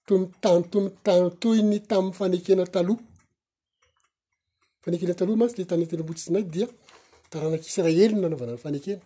[0.07, 3.03] tomi tan tomi tanotohyny tami'y fanekena talohha
[4.83, 6.67] fanekena taloha mantsy ley tany etelombotsisinay dia
[7.31, 9.01] taranak'israely nanaovana ny fanekena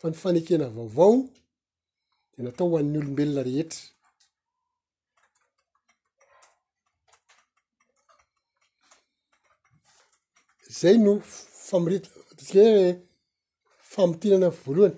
[0.00, 1.14] fa ny fanekena vaovao
[2.34, 3.80] de natao hoan'ny olombelona rehetra
[10.80, 11.12] zay no
[11.68, 12.84] famorito disika hoe
[13.92, 14.96] famotinana voalohany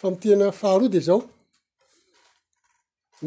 [0.00, 1.20] famotinana faharody zao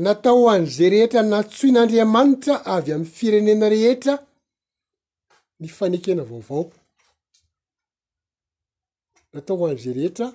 [0.05, 4.13] natao han'zay rehetra natsoin'andriamanitra avy am'ny firenena rehetra
[5.61, 6.63] ny fanekena vaovao
[9.33, 10.27] natao oan'zay rehetra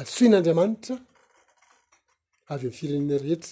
[0.00, 0.94] atsoin'andriamanitra
[2.52, 3.50] avy ami'ny firenena rehetra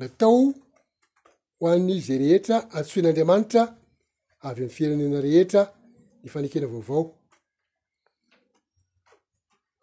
[0.00, 0.38] natao
[1.60, 3.62] hoan'i zay rehetra atsoin'andriamanitra
[4.46, 5.62] avy ami'y fierenena rehetra
[6.22, 7.02] ny fanekena vaovao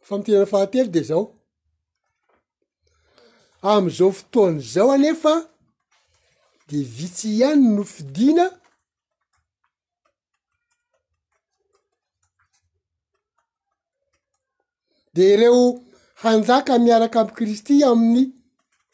[0.07, 1.21] famitenana fahately de zao
[3.71, 5.33] am'izao fotoana zao anefa
[6.69, 8.45] de vitsy ihany nofidina
[15.15, 15.61] de ireo
[16.23, 18.23] hanjaka miaraka am' kristy amin'ny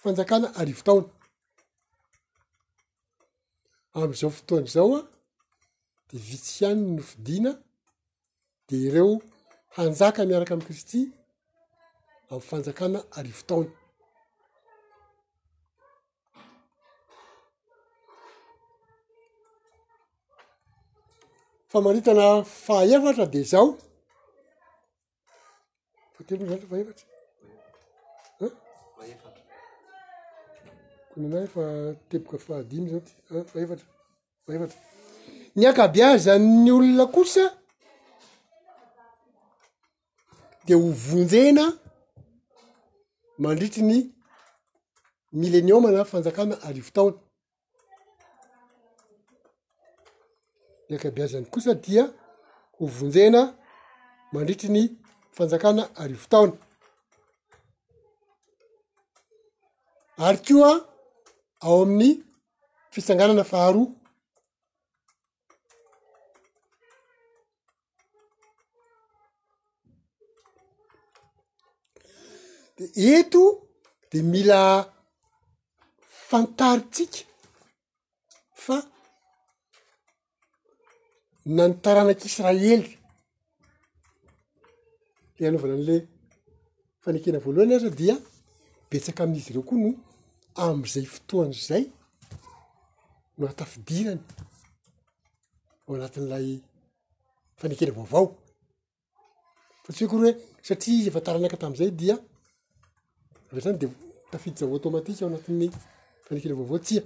[0.03, 1.09] fanjakana arivo taona
[4.05, 5.01] am'izao fotoana zao a
[6.11, 7.51] de vitsyany nofidina
[8.67, 9.11] de ireo
[9.75, 11.01] hanjaka miaraka am' kristy
[12.31, 13.71] a'fanjakana arivotaona
[21.71, 22.25] fa maritana
[22.65, 23.67] faefatra de zao
[26.15, 27.05] fatel mo zat faefatra
[31.19, 33.13] minayfa teboka fahadimy zaoty
[33.51, 33.85] faevatra
[34.47, 34.77] faevatra
[35.55, 37.45] ny akabeazanny olona kosa
[40.67, 41.65] de hovonjena
[43.37, 43.97] mandritri ny
[45.33, 47.17] milleniomna fanjakana arivotaona
[50.89, 52.03] ny akabeazany kosa dia
[52.77, 53.41] hovonjena
[54.31, 54.83] mandritri ny
[55.35, 56.55] fanjakana arivotaona
[60.27, 60.88] arykoa
[61.61, 62.23] ao amin'ny
[62.91, 63.87] fitsanganana vaharoa
[72.77, 72.83] de
[73.15, 73.41] ento
[74.11, 74.59] dea mila
[76.29, 77.19] fantaritsika
[78.63, 78.75] fa
[81.55, 82.87] nanotaranak'israely
[85.37, 86.01] de anaovana an'lay
[87.03, 88.15] fanekena voalohany ara dia
[88.89, 89.93] betsaka amin'izy ireo koa noo
[90.67, 91.83] am'izay fotoanyzay
[93.39, 94.21] noatafidirany
[95.87, 96.47] ao anatin'ilay
[97.59, 98.25] fanekenla vaovao
[99.83, 102.15] fa tsy hoekoarya hoe satria izy fantaranaka tam'izay dia
[103.49, 103.87] aveatra zany de
[104.31, 105.67] tafiditsa vao automatika ao anatin'ny
[106.25, 107.03] fanekena vaovao tia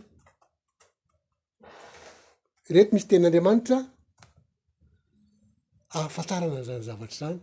[2.76, 3.78] reto misy tenandriamanitra
[5.98, 7.40] aafantarana zany zavatra zany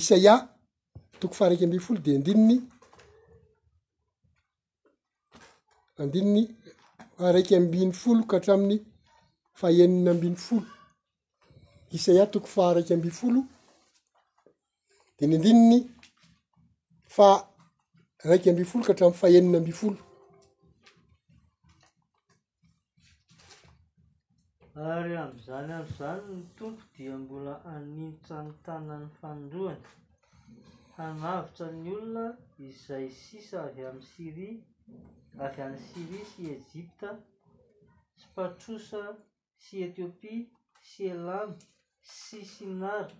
[0.00, 0.34] isaia
[1.20, 2.56] toko faraiky ambe folo de andininy
[6.00, 6.44] andininy
[7.34, 8.78] raiky ambin'ny folo ka hatramin'ny
[9.60, 10.70] faenina ambiny folo
[11.96, 13.40] isa iaho toko fa araiky amby folo
[15.16, 15.78] di ny andininy
[17.16, 17.28] fa
[18.28, 20.00] raiky ambyy folo ka hatramin'ny faeniny amby folo
[24.94, 29.86] ary am'izany am'izany ny tompo dia mbola aninitra ny tanany fandroany
[31.04, 32.24] anavitrany olona
[32.68, 34.52] izay sisa avy amin'ny syria
[35.40, 37.08] avy an'y siria sy ejipta
[38.16, 39.00] sy patrosa
[39.62, 40.46] sy etiopia
[40.90, 41.56] sy elamy
[42.02, 43.14] sy sinary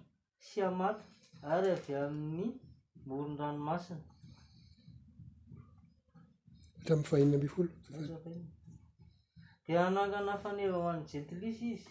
[0.46, 1.04] sy amata
[1.52, 2.50] ary avy amin'ny
[3.06, 4.02] moron- ranomasinaahiam
[9.66, 11.88] d anangana faneva ho an'ny jentlisy izy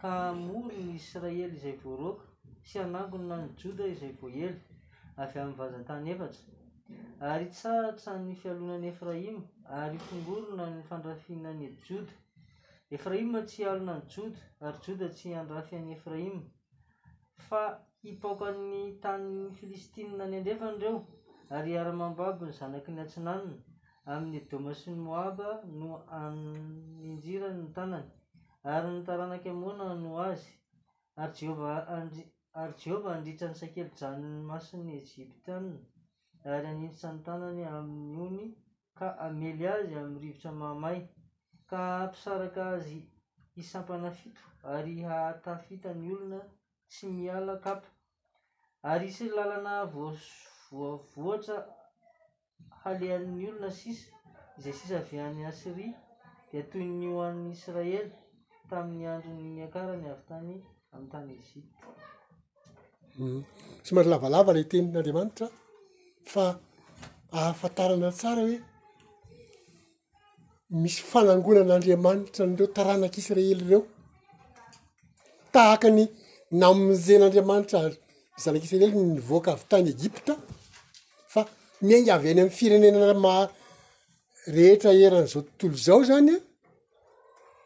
[0.00, 2.24] ka moro ny israely izay voaroka
[2.68, 4.60] sy anagon na ny joda izay voaely
[5.22, 6.30] avy amn'ny vazantany efta
[7.28, 9.42] ay tsaratsany fialoananyefraima
[9.80, 12.14] ary fongorona ny fandrafina anye joda
[12.96, 16.42] efraima tsy halina ny joda ary joda tsy andrafian'y efraima
[17.46, 17.62] fa
[18.04, 20.96] hipaokan'ny tanny filistinia ny andefanyireo
[21.58, 23.56] ary iara-mambabo ny zanaky ny antsinanona
[24.12, 25.48] amin'ny doma sy 'ny moaba
[25.80, 25.90] no
[26.20, 28.08] ainjiran ny tanany
[28.74, 30.52] ary nytaranaky amoana no azy
[32.58, 35.78] aary jeova andritsa n'ny sakelyjanony masin'ny ejipt anna
[36.54, 38.46] ary anitsany tanany amin'nyony
[38.98, 40.98] ka amely azy ami'ny rivotra mamay
[41.70, 42.94] ka mpisaraka azy
[43.60, 44.42] isampana fito
[44.74, 46.40] ary haatafitany olona
[46.90, 47.88] tsy miala kapo
[48.90, 51.56] ary sy lalana voavoavoatra
[52.80, 54.04] halean''ny olona sisy
[54.62, 55.96] zay sisy avyan'ny asiria
[56.50, 58.08] dia toy ny ho ann'ny israely
[58.68, 60.52] tamin'ny androny akarany avy tany
[60.94, 61.80] amin'ny tany egipta
[63.18, 63.40] mhm.
[63.86, 65.46] symarylavalava la tenin'andriamanitra
[66.32, 66.44] fa
[67.38, 68.58] ahafantarana tsara hoe
[70.82, 73.80] misy fanangonan'andriamanitra nireo taranak'israely reo
[75.54, 76.02] tahaka ny
[76.60, 77.78] namojen'andriamanitra
[78.42, 80.32] zanak'isiraely nyvoaka avy tany egipta
[81.32, 81.40] fa
[81.86, 83.34] miaingavy eny ami'ny firenenama
[84.56, 86.38] rehetra eran'zao tontolo zao zany a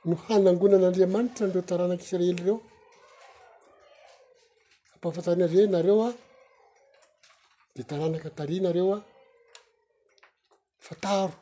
[0.09, 2.57] no hanangonan'andriamanitra n'reo taranak'israely reo
[4.95, 6.11] ampaafantarinare nareo a
[7.75, 8.99] de taranaka tarianareo a
[10.87, 11.37] fataro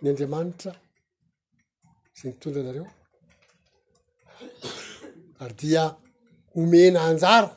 [0.00, 0.72] ny andriamanitra
[2.18, 2.86] zay mitondra nareo
[5.42, 5.82] ary dia
[6.54, 7.50] homena anjaro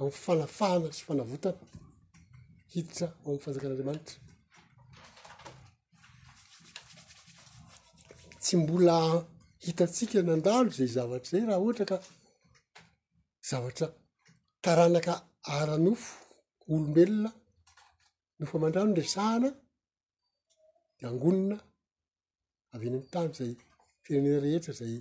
[0.00, 1.60] afanafahana sy fanavotana
[2.72, 4.16] hiditra o m'nyfajaka n'andriamanitra
[8.42, 8.96] tsy mbola
[9.64, 11.96] hitatsika nandalo zay zavatra zay raha ohatra ka
[13.50, 13.86] zavatra
[14.64, 15.14] taranaka
[15.58, 16.08] aranofo
[16.70, 17.30] olombelona
[18.38, 19.50] nofo aman-drano ndresahana
[21.00, 21.56] deangonina
[22.74, 23.50] avy eny am tamy zay
[24.04, 24.94] firenena rehetra zay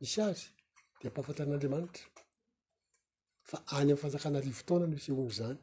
[0.00, 0.40] misy azy
[1.00, 2.04] de ampahafantarin'andriamanitra
[3.50, 5.58] fa any amny fanjakana alivoftaona noisy ony zany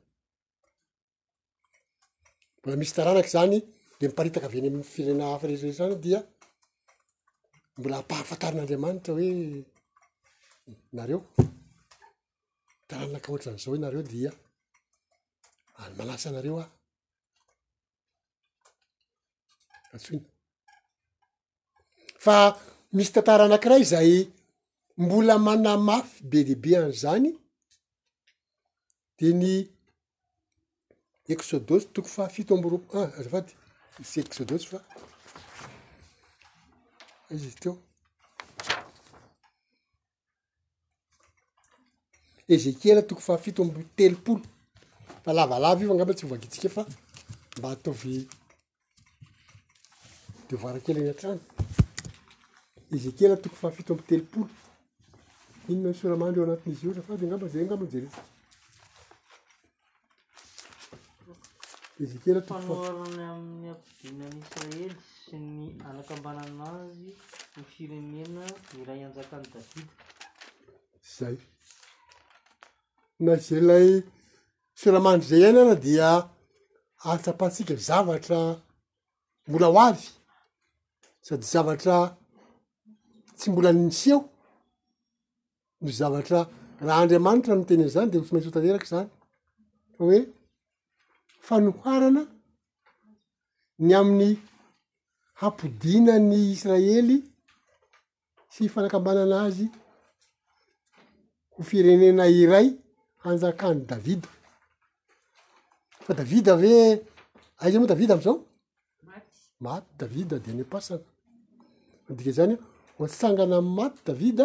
[2.58, 3.58] mbola misy taranaky zany
[4.00, 6.20] de miparitaka avy eny amy firenena hafareetrrehtrany dia
[7.78, 9.30] mbola ampahafantarin'andriamanitra hoe
[10.98, 11.20] nareo
[12.90, 14.32] tarananaka oatranyzao hoe nareo dia
[15.82, 16.66] any malasa anareo a
[20.00, 20.24] tsoiny
[22.26, 22.36] fa
[22.96, 24.12] misy tantara anakiray zay
[25.04, 27.28] mbola manamafy be deibe an'zany
[29.18, 29.54] de ny
[31.34, 32.78] ekxodosy toko fahafito amboro
[33.20, 33.52] azafady
[34.02, 34.78] isy exodosy fa
[37.34, 37.74] izy izy teo
[42.54, 44.46] ezekiel toko fahafito amboo telopolo
[45.24, 46.84] fa lavalava iofa angamba tsy hvoakitsika e fa
[47.58, 48.16] mba ataovy
[50.64, 51.40] varakely ny atrany
[52.96, 54.46] ezekiel tokoy fahafito amb telopolo
[55.72, 58.10] inonan soramandry eo anatin'izy ohata fade angambazay angambajare
[62.04, 64.94] ezeke toaamympaisael
[65.26, 66.80] syny aaambaaa
[67.92, 68.46] rena
[68.82, 69.46] ira aakany
[71.18, 71.36] zay
[73.26, 73.88] na zalay
[74.82, 76.10] soramandry zay iany ana dia
[77.14, 78.40] atsapahtsika zavatra
[79.48, 80.08] mbola hoazy
[81.26, 82.18] sady zavatra
[83.38, 84.20] tsy mbola nniseo
[85.82, 86.40] no zavatra
[86.86, 89.10] raha andriamanitra mitenyny zany de ty mains otaneraky zany
[89.96, 90.20] fa hoe
[91.48, 92.22] fanoharana
[93.86, 94.32] ny amin'ny
[95.42, 97.18] hapodina ny israely
[98.54, 99.66] sy fanakambanana azy
[101.54, 102.68] ho firenena iray
[103.24, 104.30] hanjakany davida
[106.06, 106.72] fa davida ave
[107.64, 108.38] aiza moa davida am'izao
[109.64, 111.02] maty davida de any ampasana
[112.12, 112.56] adika zany
[112.98, 114.40] hoatsangana am maty david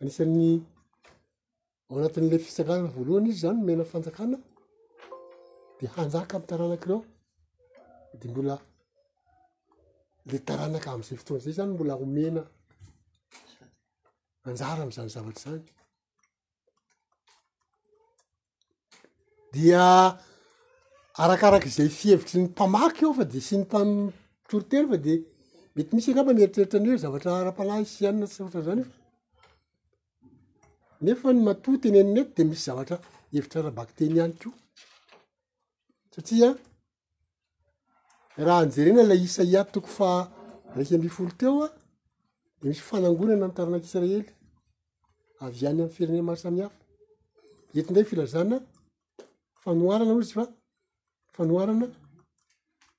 [0.00, 0.50] anisan'ny
[1.88, 4.38] ao anatin'la fisangana voalohany izy zany mena fanjakana
[5.78, 7.00] de hanjaka mtaranaka reo
[8.20, 8.56] de mbola
[10.30, 12.42] le taranaka am'izay fotoanyzay zany mbola homena
[14.46, 15.64] anjara amzany zavatra zany
[19.52, 19.84] dia
[21.22, 24.10] arakarak' zay fihevitry ny mpamaky eo fa de sy ny mtamiy
[24.52, 25.12] naoytenne de
[25.92, 26.10] misy
[26.98, 27.74] zavatra
[33.32, 34.50] hevitra rahabaktenanyoako
[36.12, 36.20] te
[41.40, 41.48] de
[42.70, 44.24] misy fanangonana mitaranakisraely
[45.44, 46.76] avy any aminy firene masamihafa
[47.78, 48.56] etindray filazana
[49.62, 50.44] fanoarana ozy fa
[51.36, 51.86] fanoarana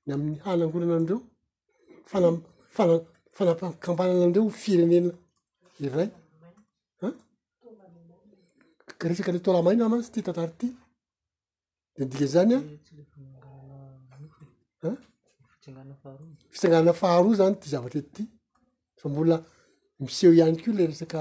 [0.06, 1.18] ny aminy hanangonana nreo
[2.14, 5.12] a-fanampkampanana ndreo firenena
[5.84, 6.08] iraya
[9.08, 10.68] resaka le tolamaina mantsy ty tantary ity
[11.96, 12.58] de dika zany a
[16.52, 18.24] fitsanganana faharoa zany ty zavatetity
[19.00, 19.36] fa mbola
[20.02, 21.20] miseho ihany ko le resaka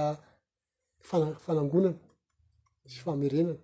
[1.07, 1.97] fafanangonana
[2.91, 3.57] sy famerenana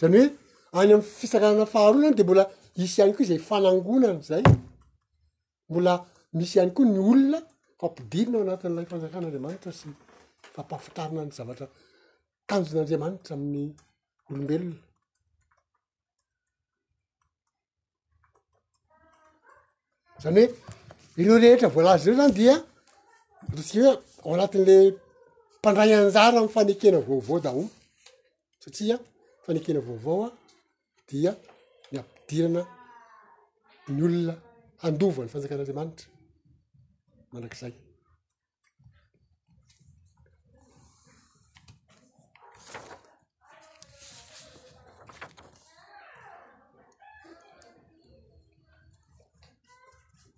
[0.00, 0.28] zany hoe
[0.84, 2.44] any amy fisanganana faharoa zany de mbola
[2.84, 4.44] isy iany ko zay fanangonany zay
[5.68, 5.92] mbola
[6.36, 7.38] misy ihany koa ny olona
[7.80, 9.88] fampidirina o anatin'ilay fanjakan'andriamanitra sy
[10.54, 11.66] fampahafitarina ny zavatra
[12.48, 13.64] tanjon'andriamanitra amin'ny
[14.28, 14.76] olombelona
[20.22, 20.52] zany hoe
[21.22, 22.54] ireo rehehetra voalazy reo zany dia
[23.50, 23.86] ats hoe
[24.24, 24.84] ao anatin'lay
[25.58, 27.62] mpandray anjara fanekena vaovao da o
[28.62, 28.96] satria
[29.44, 30.30] fanekena vaovao a
[31.08, 31.30] dia
[31.90, 32.62] ny ampidirina
[33.94, 34.34] ny olona
[34.82, 36.08] andovany fanjaka n'andriamanitra
[37.32, 37.74] manak'izay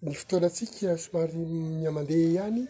[0.02, 1.38] ny fotoanatsika somary
[1.80, 2.60] miamandeha ihany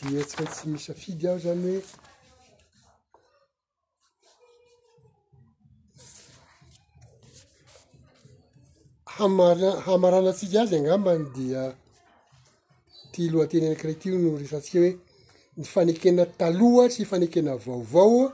[0.00, 2.07] dia tsyfa tsy misy fidy aho zany hoe
[9.24, 11.62] amara- hamaranantsika azy angambany dia
[13.12, 14.92] ti lohanteny anykiray ty no resatsika hoe
[15.56, 18.32] ny fanekena taloha sy fanekena vaovao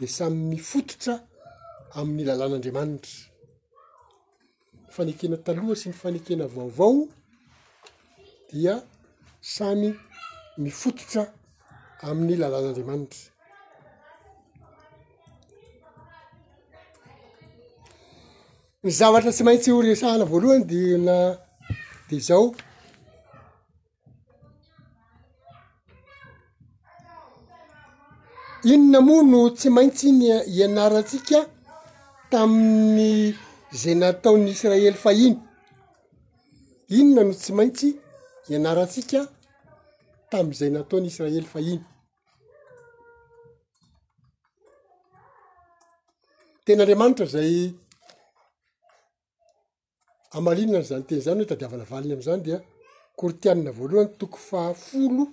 [0.00, 1.14] de samy mifototra
[1.98, 3.16] amin'ny lalàn'andriamanitra
[4.96, 7.08] fanekena taloha sy ny fanekena vaovao
[8.50, 8.74] dia
[9.54, 9.88] samy
[10.62, 11.22] mifototra
[12.08, 13.33] amin'ny lalàn'andriamanitra
[18.84, 21.16] ny zavatra tsy maintsy horesahana voalohany de na
[22.08, 22.46] de zao
[28.70, 30.24] inona moa no tsy maintsy ny
[30.56, 31.38] ianaratsika
[32.32, 33.12] taminy
[33.80, 35.38] zay nataon'ny israely fahiny
[36.96, 37.88] inona no tsy maintsy
[38.46, 39.18] hianaratsika
[40.30, 41.80] tami'zay nataon'ny israely fahiny
[46.64, 47.54] tenaandriamanitra zay
[50.34, 52.58] amalinna ny zany teny izany hoe tadiavana valiny am'izany dia
[53.18, 55.24] koritianina voalohany toko fahafolo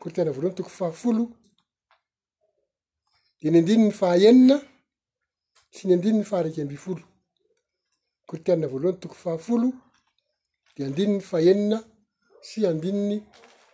[0.00, 1.22] korotiana voalohany toko fahafolo
[3.40, 4.56] dea ny andini ny fahaenina
[5.74, 7.02] sy ny andiny ny faharaika amby folo
[8.28, 9.68] korotianina voalohany toko fahafolo
[10.76, 11.78] de andini ny fahaenina
[12.48, 13.16] sy andini ny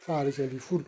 [0.04, 0.86] faharaiky amby folo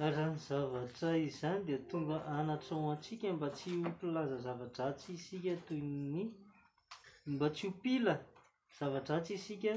[0.00, 5.52] rahany zavatra izy zany de tonga anatra ho atsika mba tsy hompilaza zavadra tsy isika
[5.66, 5.80] toy
[6.12, 6.16] ny
[7.32, 8.14] mba tsy hopila
[8.78, 9.72] zavadra tsy isika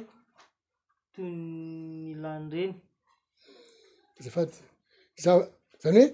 [1.13, 2.73] toyny ilany ireny
[4.23, 4.49] zafad
[5.23, 5.31] za
[5.83, 6.13] zany hoe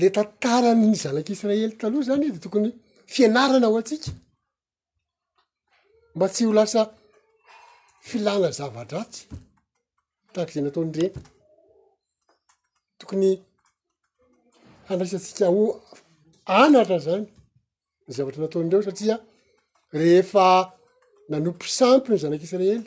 [0.00, 2.70] le tantaranny zanaky israely taloha zany de tokony
[3.14, 4.10] fianarana aho atsika
[6.14, 6.80] mba tsy ho lasa
[8.08, 9.20] filana zavadra tsy
[10.32, 11.14] tako izay nataonyireny
[13.02, 13.30] toko ny
[14.88, 15.62] handraisatsika o
[16.60, 17.24] anatra zany
[18.08, 19.16] y zavatra nataonreo satria
[19.98, 20.48] rehefa
[21.30, 22.84] nanompo sampy ny zanak'isreely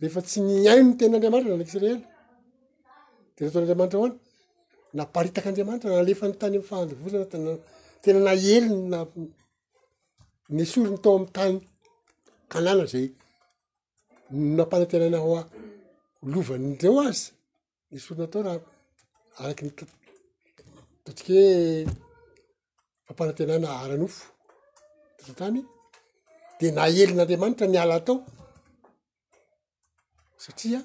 [0.00, 2.00] rehefa tsy niaino ny tenaandriamantra zanak'isreely
[3.34, 4.16] tea ataonyandriamanitra hoany
[4.98, 7.26] naparitakyandriamanitra naleefa ny tany amy fahalovozana
[8.04, 8.98] tena na elyn na
[10.56, 11.56] nesoriny tao am'y tany
[12.52, 13.06] kalàna zay
[14.58, 15.40] nampanatenanahoa
[16.32, 17.24] lovandreo azy
[17.92, 18.60] nesorina atao raha
[19.42, 19.70] araky ny
[21.04, 21.86] totrika hoe
[23.06, 24.18] fampanatenana aranofo
[25.40, 25.60] tamy
[26.60, 28.16] de naelin'andriamanitra niala atao
[30.44, 30.80] satria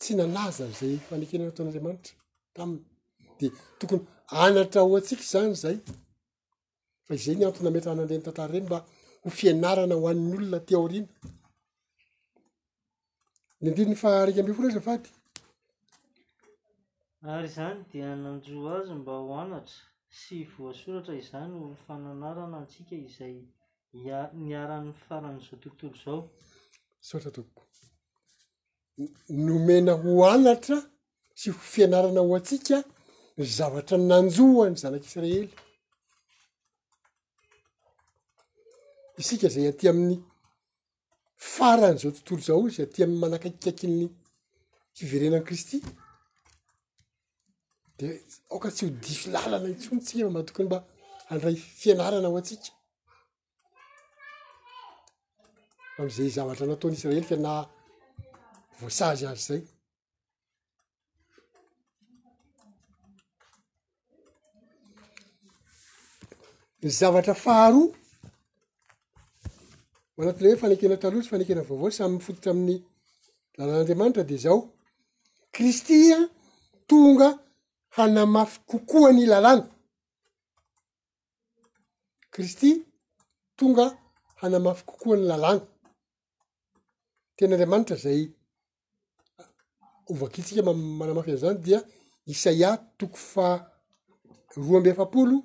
[0.00, 2.12] tsy nanazany zay fanekenana ataon'anriamanitra
[2.56, 2.82] taminy
[3.38, 3.46] de
[3.78, 4.04] tokony
[4.44, 5.76] anatra hoantsika zany zay
[7.06, 8.78] fa izay ny antonametra anandreny tantara ireny mba
[9.22, 11.10] ho fianarana ho anin'n'olona tiaoriana
[13.60, 15.10] ny andiriny fahraika ambe fora zafady
[17.34, 19.78] ary izany dia nanjoa azy mba hoanatra
[20.20, 23.34] sy voasoratra izany ho fananarana antsika izay
[24.04, 26.20] ianiaran'ny faran'izao tontolo izao
[27.08, 27.62] sotra toboko
[29.46, 30.76] nomena hoanatra
[31.40, 32.76] sy hfianarana ho atsika
[33.42, 35.48] yzavatra nanjoa ny zanak'israely
[39.20, 40.16] isika zay atya amin'ny
[41.54, 44.06] farany zao tontolo izao izy aty ami'ny manakakikakinny
[44.96, 45.78] fiverenany kristy
[47.98, 48.20] de
[48.52, 50.78] ôoka tsy hodifo lalana itsonotsy mahatokony mba
[51.32, 52.70] andray fianarana ho antsika
[55.98, 57.60] amzay zavatra nataonyisraely fianah
[58.80, 59.42] voasazy azy
[66.80, 67.96] zay zavatra faharoa
[70.20, 72.78] anatileoe fanekena talohatsy fanekena vaovao samymifototra amin'ny
[73.56, 74.58] lalan'andriamanitra de zao
[75.54, 76.18] kristya
[76.88, 77.28] tonga
[77.96, 79.64] hanamafy kokoa ny lalàna
[82.32, 82.70] kristy
[83.56, 83.86] tonga
[84.40, 85.62] hanamafy kokoany lalàna
[87.36, 88.20] tena andriamanitra zay
[90.10, 91.78] ovaki tsika m manamafy any zany dia
[92.32, 93.46] isaia toko fa
[94.62, 95.36] roa amby efapolo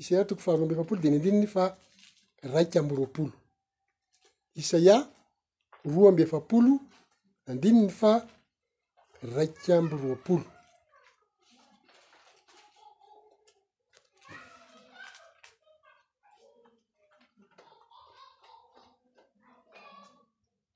[0.00, 1.62] isaia toko faharoa amby efapolo de ny andininy fa
[2.54, 3.32] raika amby roapolo
[4.60, 4.96] isaia
[5.92, 6.72] roa amby efapolo
[7.50, 8.12] andininy fa
[9.34, 10.44] raika amby roapolo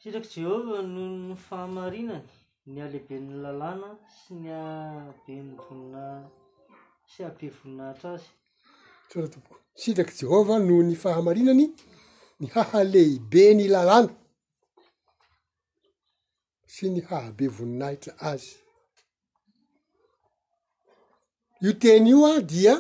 [0.05, 2.23] nsidrak' jehova nohony fahamarinany
[2.75, 3.89] nyalehibeny lalana
[4.19, 6.03] sy ny abeny vonina
[7.13, 8.27] sy abe voninahitra azy
[9.15, 11.67] satooko sidraky jehova noho ny fahamarinany
[12.41, 14.11] ny hahalehibe ny lalàna
[16.75, 18.49] sy ny hahabe voninahitra azy
[21.65, 22.75] io teny io a dia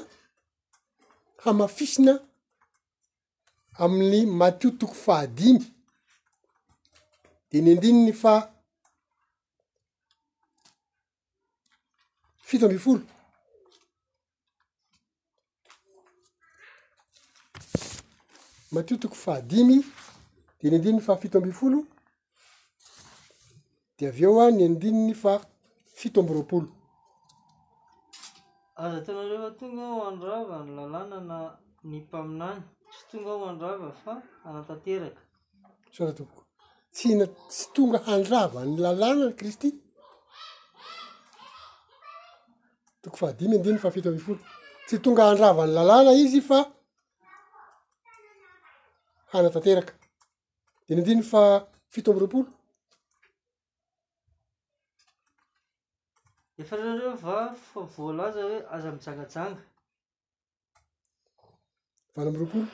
[1.42, 2.12] hamafisina
[3.84, 5.60] amin'ny matio toko fahadiny
[7.52, 8.32] de ny andini ny fa
[12.40, 13.00] fito ambi folo
[18.72, 19.76] matiotiko fahdimy
[20.62, 21.78] de ny andininy fa fito ambi folo
[23.98, 25.32] de avy eo a ny andininy fa
[25.98, 26.68] fito ambi roapolo
[28.82, 31.38] ara tana rehefa tonga ho andrava ny lalàna na
[31.84, 34.14] ny mpaminany tsy tonga o ho andrava fa
[34.48, 35.22] anatanteraka
[35.94, 36.41] soratoboko
[36.94, 39.68] tsy na tsy tonga handrava ny lalàna kristy
[43.02, 44.40] toko fa adimy andin fa fito ambifolo
[44.86, 46.58] tsy tonga handrava n'ny lalàna izy fa
[49.32, 49.94] hanatanteraka
[50.86, 51.42] dimy andiny fa
[51.92, 52.50] fito ambyroapolo
[56.60, 57.36] efa raareo va
[57.68, 59.60] fa voalaza hoe aza mijangajanga
[62.14, 62.66] vano ambyroapolo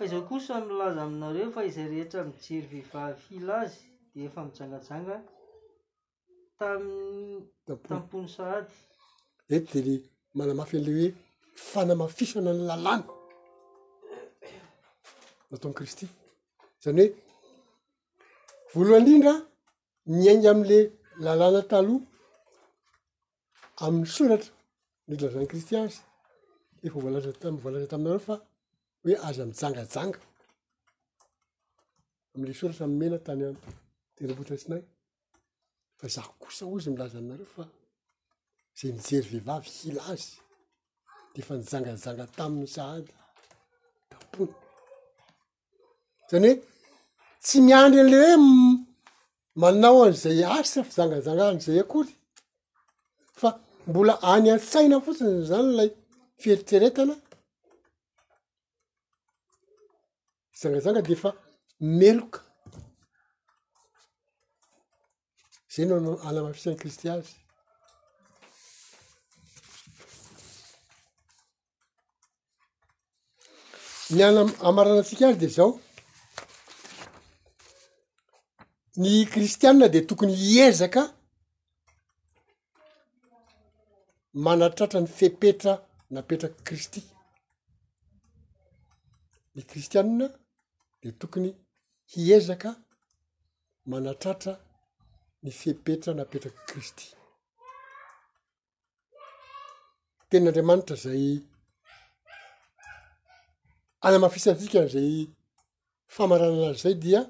[0.00, 3.76] fa izao kosanylaza aminareo fa izay rehetra mijery vihivaafila azy
[4.14, 5.16] di efa mijangajanga
[6.58, 8.72] taminy tpoampony sahady
[9.54, 9.94] eto eh, de le
[10.38, 11.08] manamafy an'le hoe
[11.70, 13.08] fanamafisana ny lalàna
[15.50, 16.06] natao ny kristy
[16.82, 17.04] zany
[18.68, 19.34] hoe voalohaindrindra
[20.14, 20.84] miainga am''lay
[21.24, 22.06] lalàna taloha
[23.84, 24.52] amin'ny soratra
[25.08, 25.98] ny lazany kristy azy
[26.86, 28.34] efovolazavoalaza taminareofa
[29.02, 30.20] hoe aza mijangajanga
[32.34, 33.50] am'la soratsa mmena tany a
[34.16, 34.82] terovotratsinay
[35.98, 37.64] fa za kosa ozy milaza aminareo fa
[38.78, 40.32] zay mijery vehivavy hilazy
[41.32, 43.10] de efa nijangajanga taminy sahady
[44.10, 44.42] dapo
[46.30, 46.54] zany hoe
[47.44, 48.36] tsy miandry an'le hoe
[49.60, 52.10] manao an'zay asy sa fijangajanga an'zay akoly
[53.40, 53.48] fa
[53.88, 55.90] mbola any an-tsaina fotsiny zany lay
[56.40, 57.14] fiheriteretana
[60.60, 61.30] zangazanga de efa
[61.98, 62.40] meloka
[65.72, 65.84] zay
[66.28, 67.30] anamahafisany kristy azy
[74.16, 75.70] ny ana- amarana antsika azy de zao
[79.02, 81.02] ny kristiane di tokony hiezaka
[84.46, 85.72] manatratra ny fipetra
[86.14, 87.00] napetraka kristy
[89.54, 90.28] ny kristianna
[91.02, 91.50] de tokony
[92.14, 92.70] hiezaka
[93.86, 94.52] manatratra
[95.42, 97.04] ny fepetra napetraka kristy
[100.28, 101.24] tenyn'andriamanitra zay
[104.06, 105.12] anamafisantsika nzay
[106.14, 107.20] famarananazy zay dia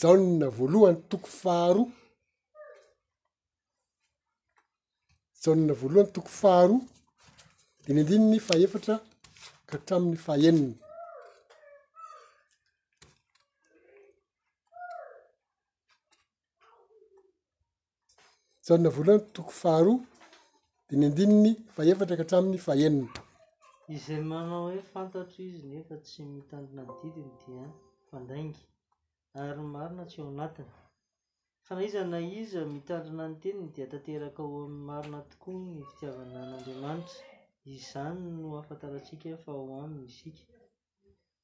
[0.00, 1.90] zahonyna voalohany toko faharoa
[5.42, 6.82] zahonyna voalohany toko faharoa
[7.84, 8.94] dinindini ny faefatra
[9.68, 10.60] ka tramin'ny faenina
[18.66, 19.98] zanavolny toko faharoa
[20.88, 23.10] di ny andininy faefatra ka hatramin'ny fahenina
[23.94, 27.64] izay manao hoe fantatro izy nefa tsy mitandrina ny didiny dia
[28.08, 28.60] fandaingy
[29.40, 30.70] ary marina tsy ao anatiny
[31.64, 37.18] fa naiza na iza mitandrina ny teniny dia tanteraka ho am'ny marina tokoa ny fitiavaan'andriamanitra
[37.76, 40.44] izany no afantaratsika fa ao aminy isika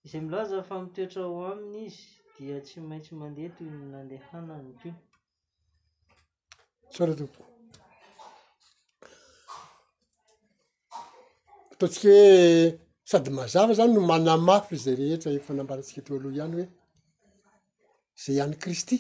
[0.04, 2.02] izay milaza fa mitoetra ho aminy izy
[2.34, 4.88] dia tsy maintsy mandeha toynandehana ny ko
[6.95, 7.24] sorato
[11.72, 12.22] ataontsika hoe
[13.11, 16.68] sady mazava zany no manamafy zay rehetra efa nambaratsika teo aloha ihany hoe
[18.22, 18.97] zay any kristy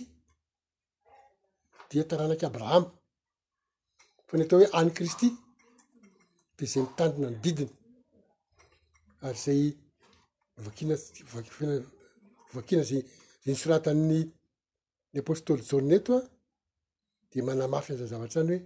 [1.88, 2.88] di taranaky abrahama
[4.26, 5.26] fa ny atao hoe any kristy
[6.56, 7.72] de zay mitandrina ny didiny
[9.26, 9.62] ary zay
[10.64, 11.74] vakinavfena
[12.56, 12.98] vakina za za
[13.50, 14.20] nysoratan'ny
[15.12, 16.22] ny apostoly jaunneto a
[17.34, 18.62] de manamafy aza zavatra any hoe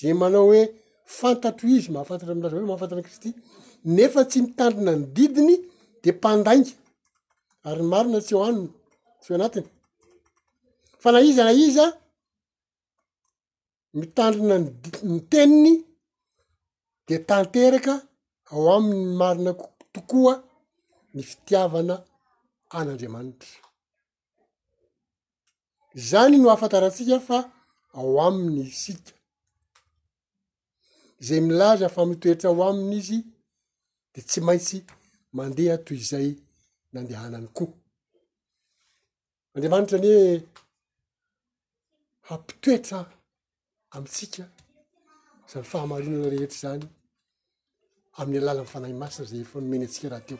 [0.00, 0.60] za y manao hoe
[1.18, 3.30] fantatro izy mahafantatra ami'aza o mahafantra y kristy
[3.96, 5.54] nefa tsy mitandrina ny didiny
[6.02, 6.72] de mpandainga
[7.68, 8.70] ary marina tsy eo haniny
[9.22, 9.66] sy o anatiny
[11.02, 11.84] fa na iza na iza
[14.00, 14.64] mitandrina n
[15.12, 15.74] ny teniny
[17.06, 17.94] de tanteraka
[18.52, 19.52] ao aminny marina
[19.94, 20.34] tokoa
[21.14, 21.94] ny fitiavana
[22.78, 23.50] an'andriamanitra
[26.08, 27.38] zany no ahafantaratsika fa
[27.96, 29.12] ao aminy isika
[31.20, 33.18] zay milaza fa mitoetra ao aminy izy
[34.14, 34.78] de tsy maintsy
[35.36, 36.28] mandeha toy izay
[36.92, 37.74] nandehanany koa
[39.52, 40.34] andriamanitra any hoe
[42.28, 42.98] hampitoetra
[43.94, 44.44] amitsika
[45.50, 46.84] zany fahamarinana rehetra zany
[48.18, 50.38] amin'ny alala nyfanahy masina zay eefa nomeny antsika raha teo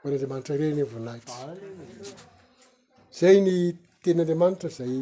[0.00, 1.22] ko nyandriamanitra re nyny voinahi
[3.18, 3.52] zay ny
[4.02, 4.94] tenyandriamanitra zay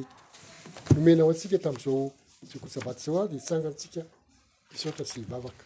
[0.94, 2.02] nomenao atsika tami'izao
[2.50, 4.02] zokootsavaty zao a de hitsangatsika
[4.70, 5.64] misaotra sy hivavaka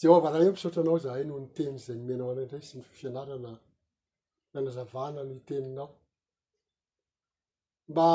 [0.00, 3.52] jeova raha io misaotranao zahay noho niteny zay nomenao anay indray sy nyfianarana
[4.54, 5.88] nanazavana ny teninao
[7.90, 8.08] mba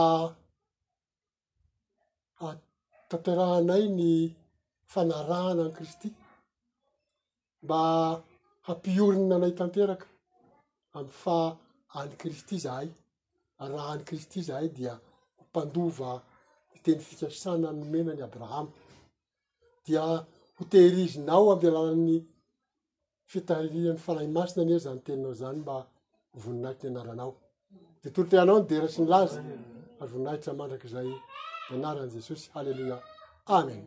[3.13, 4.11] faterahanay ny
[4.93, 6.09] fanarahana any kristy
[7.63, 7.81] mba
[8.67, 10.07] hampioriny nanay tanteraka
[10.97, 11.37] amy fa
[11.99, 12.89] any kristy zahay
[13.73, 14.93] raha any kristy zahay dia
[15.37, 16.11] hompandova
[16.73, 18.71] hiteny fikasana nomenany abrahama
[19.85, 20.03] dia
[20.57, 22.17] ho tehirizinao amialanan'ny
[23.31, 25.75] fitahirian'ny fanahy masina any e zany teninao zany mba
[26.41, 27.31] voninaiky ny anaranao
[28.01, 29.39] de tolotehanao ny derasy ny lazy
[30.03, 31.09] avoninaitsa mandrakyzay
[31.71, 33.01] enaranze süsi haleluja
[33.47, 33.83] amen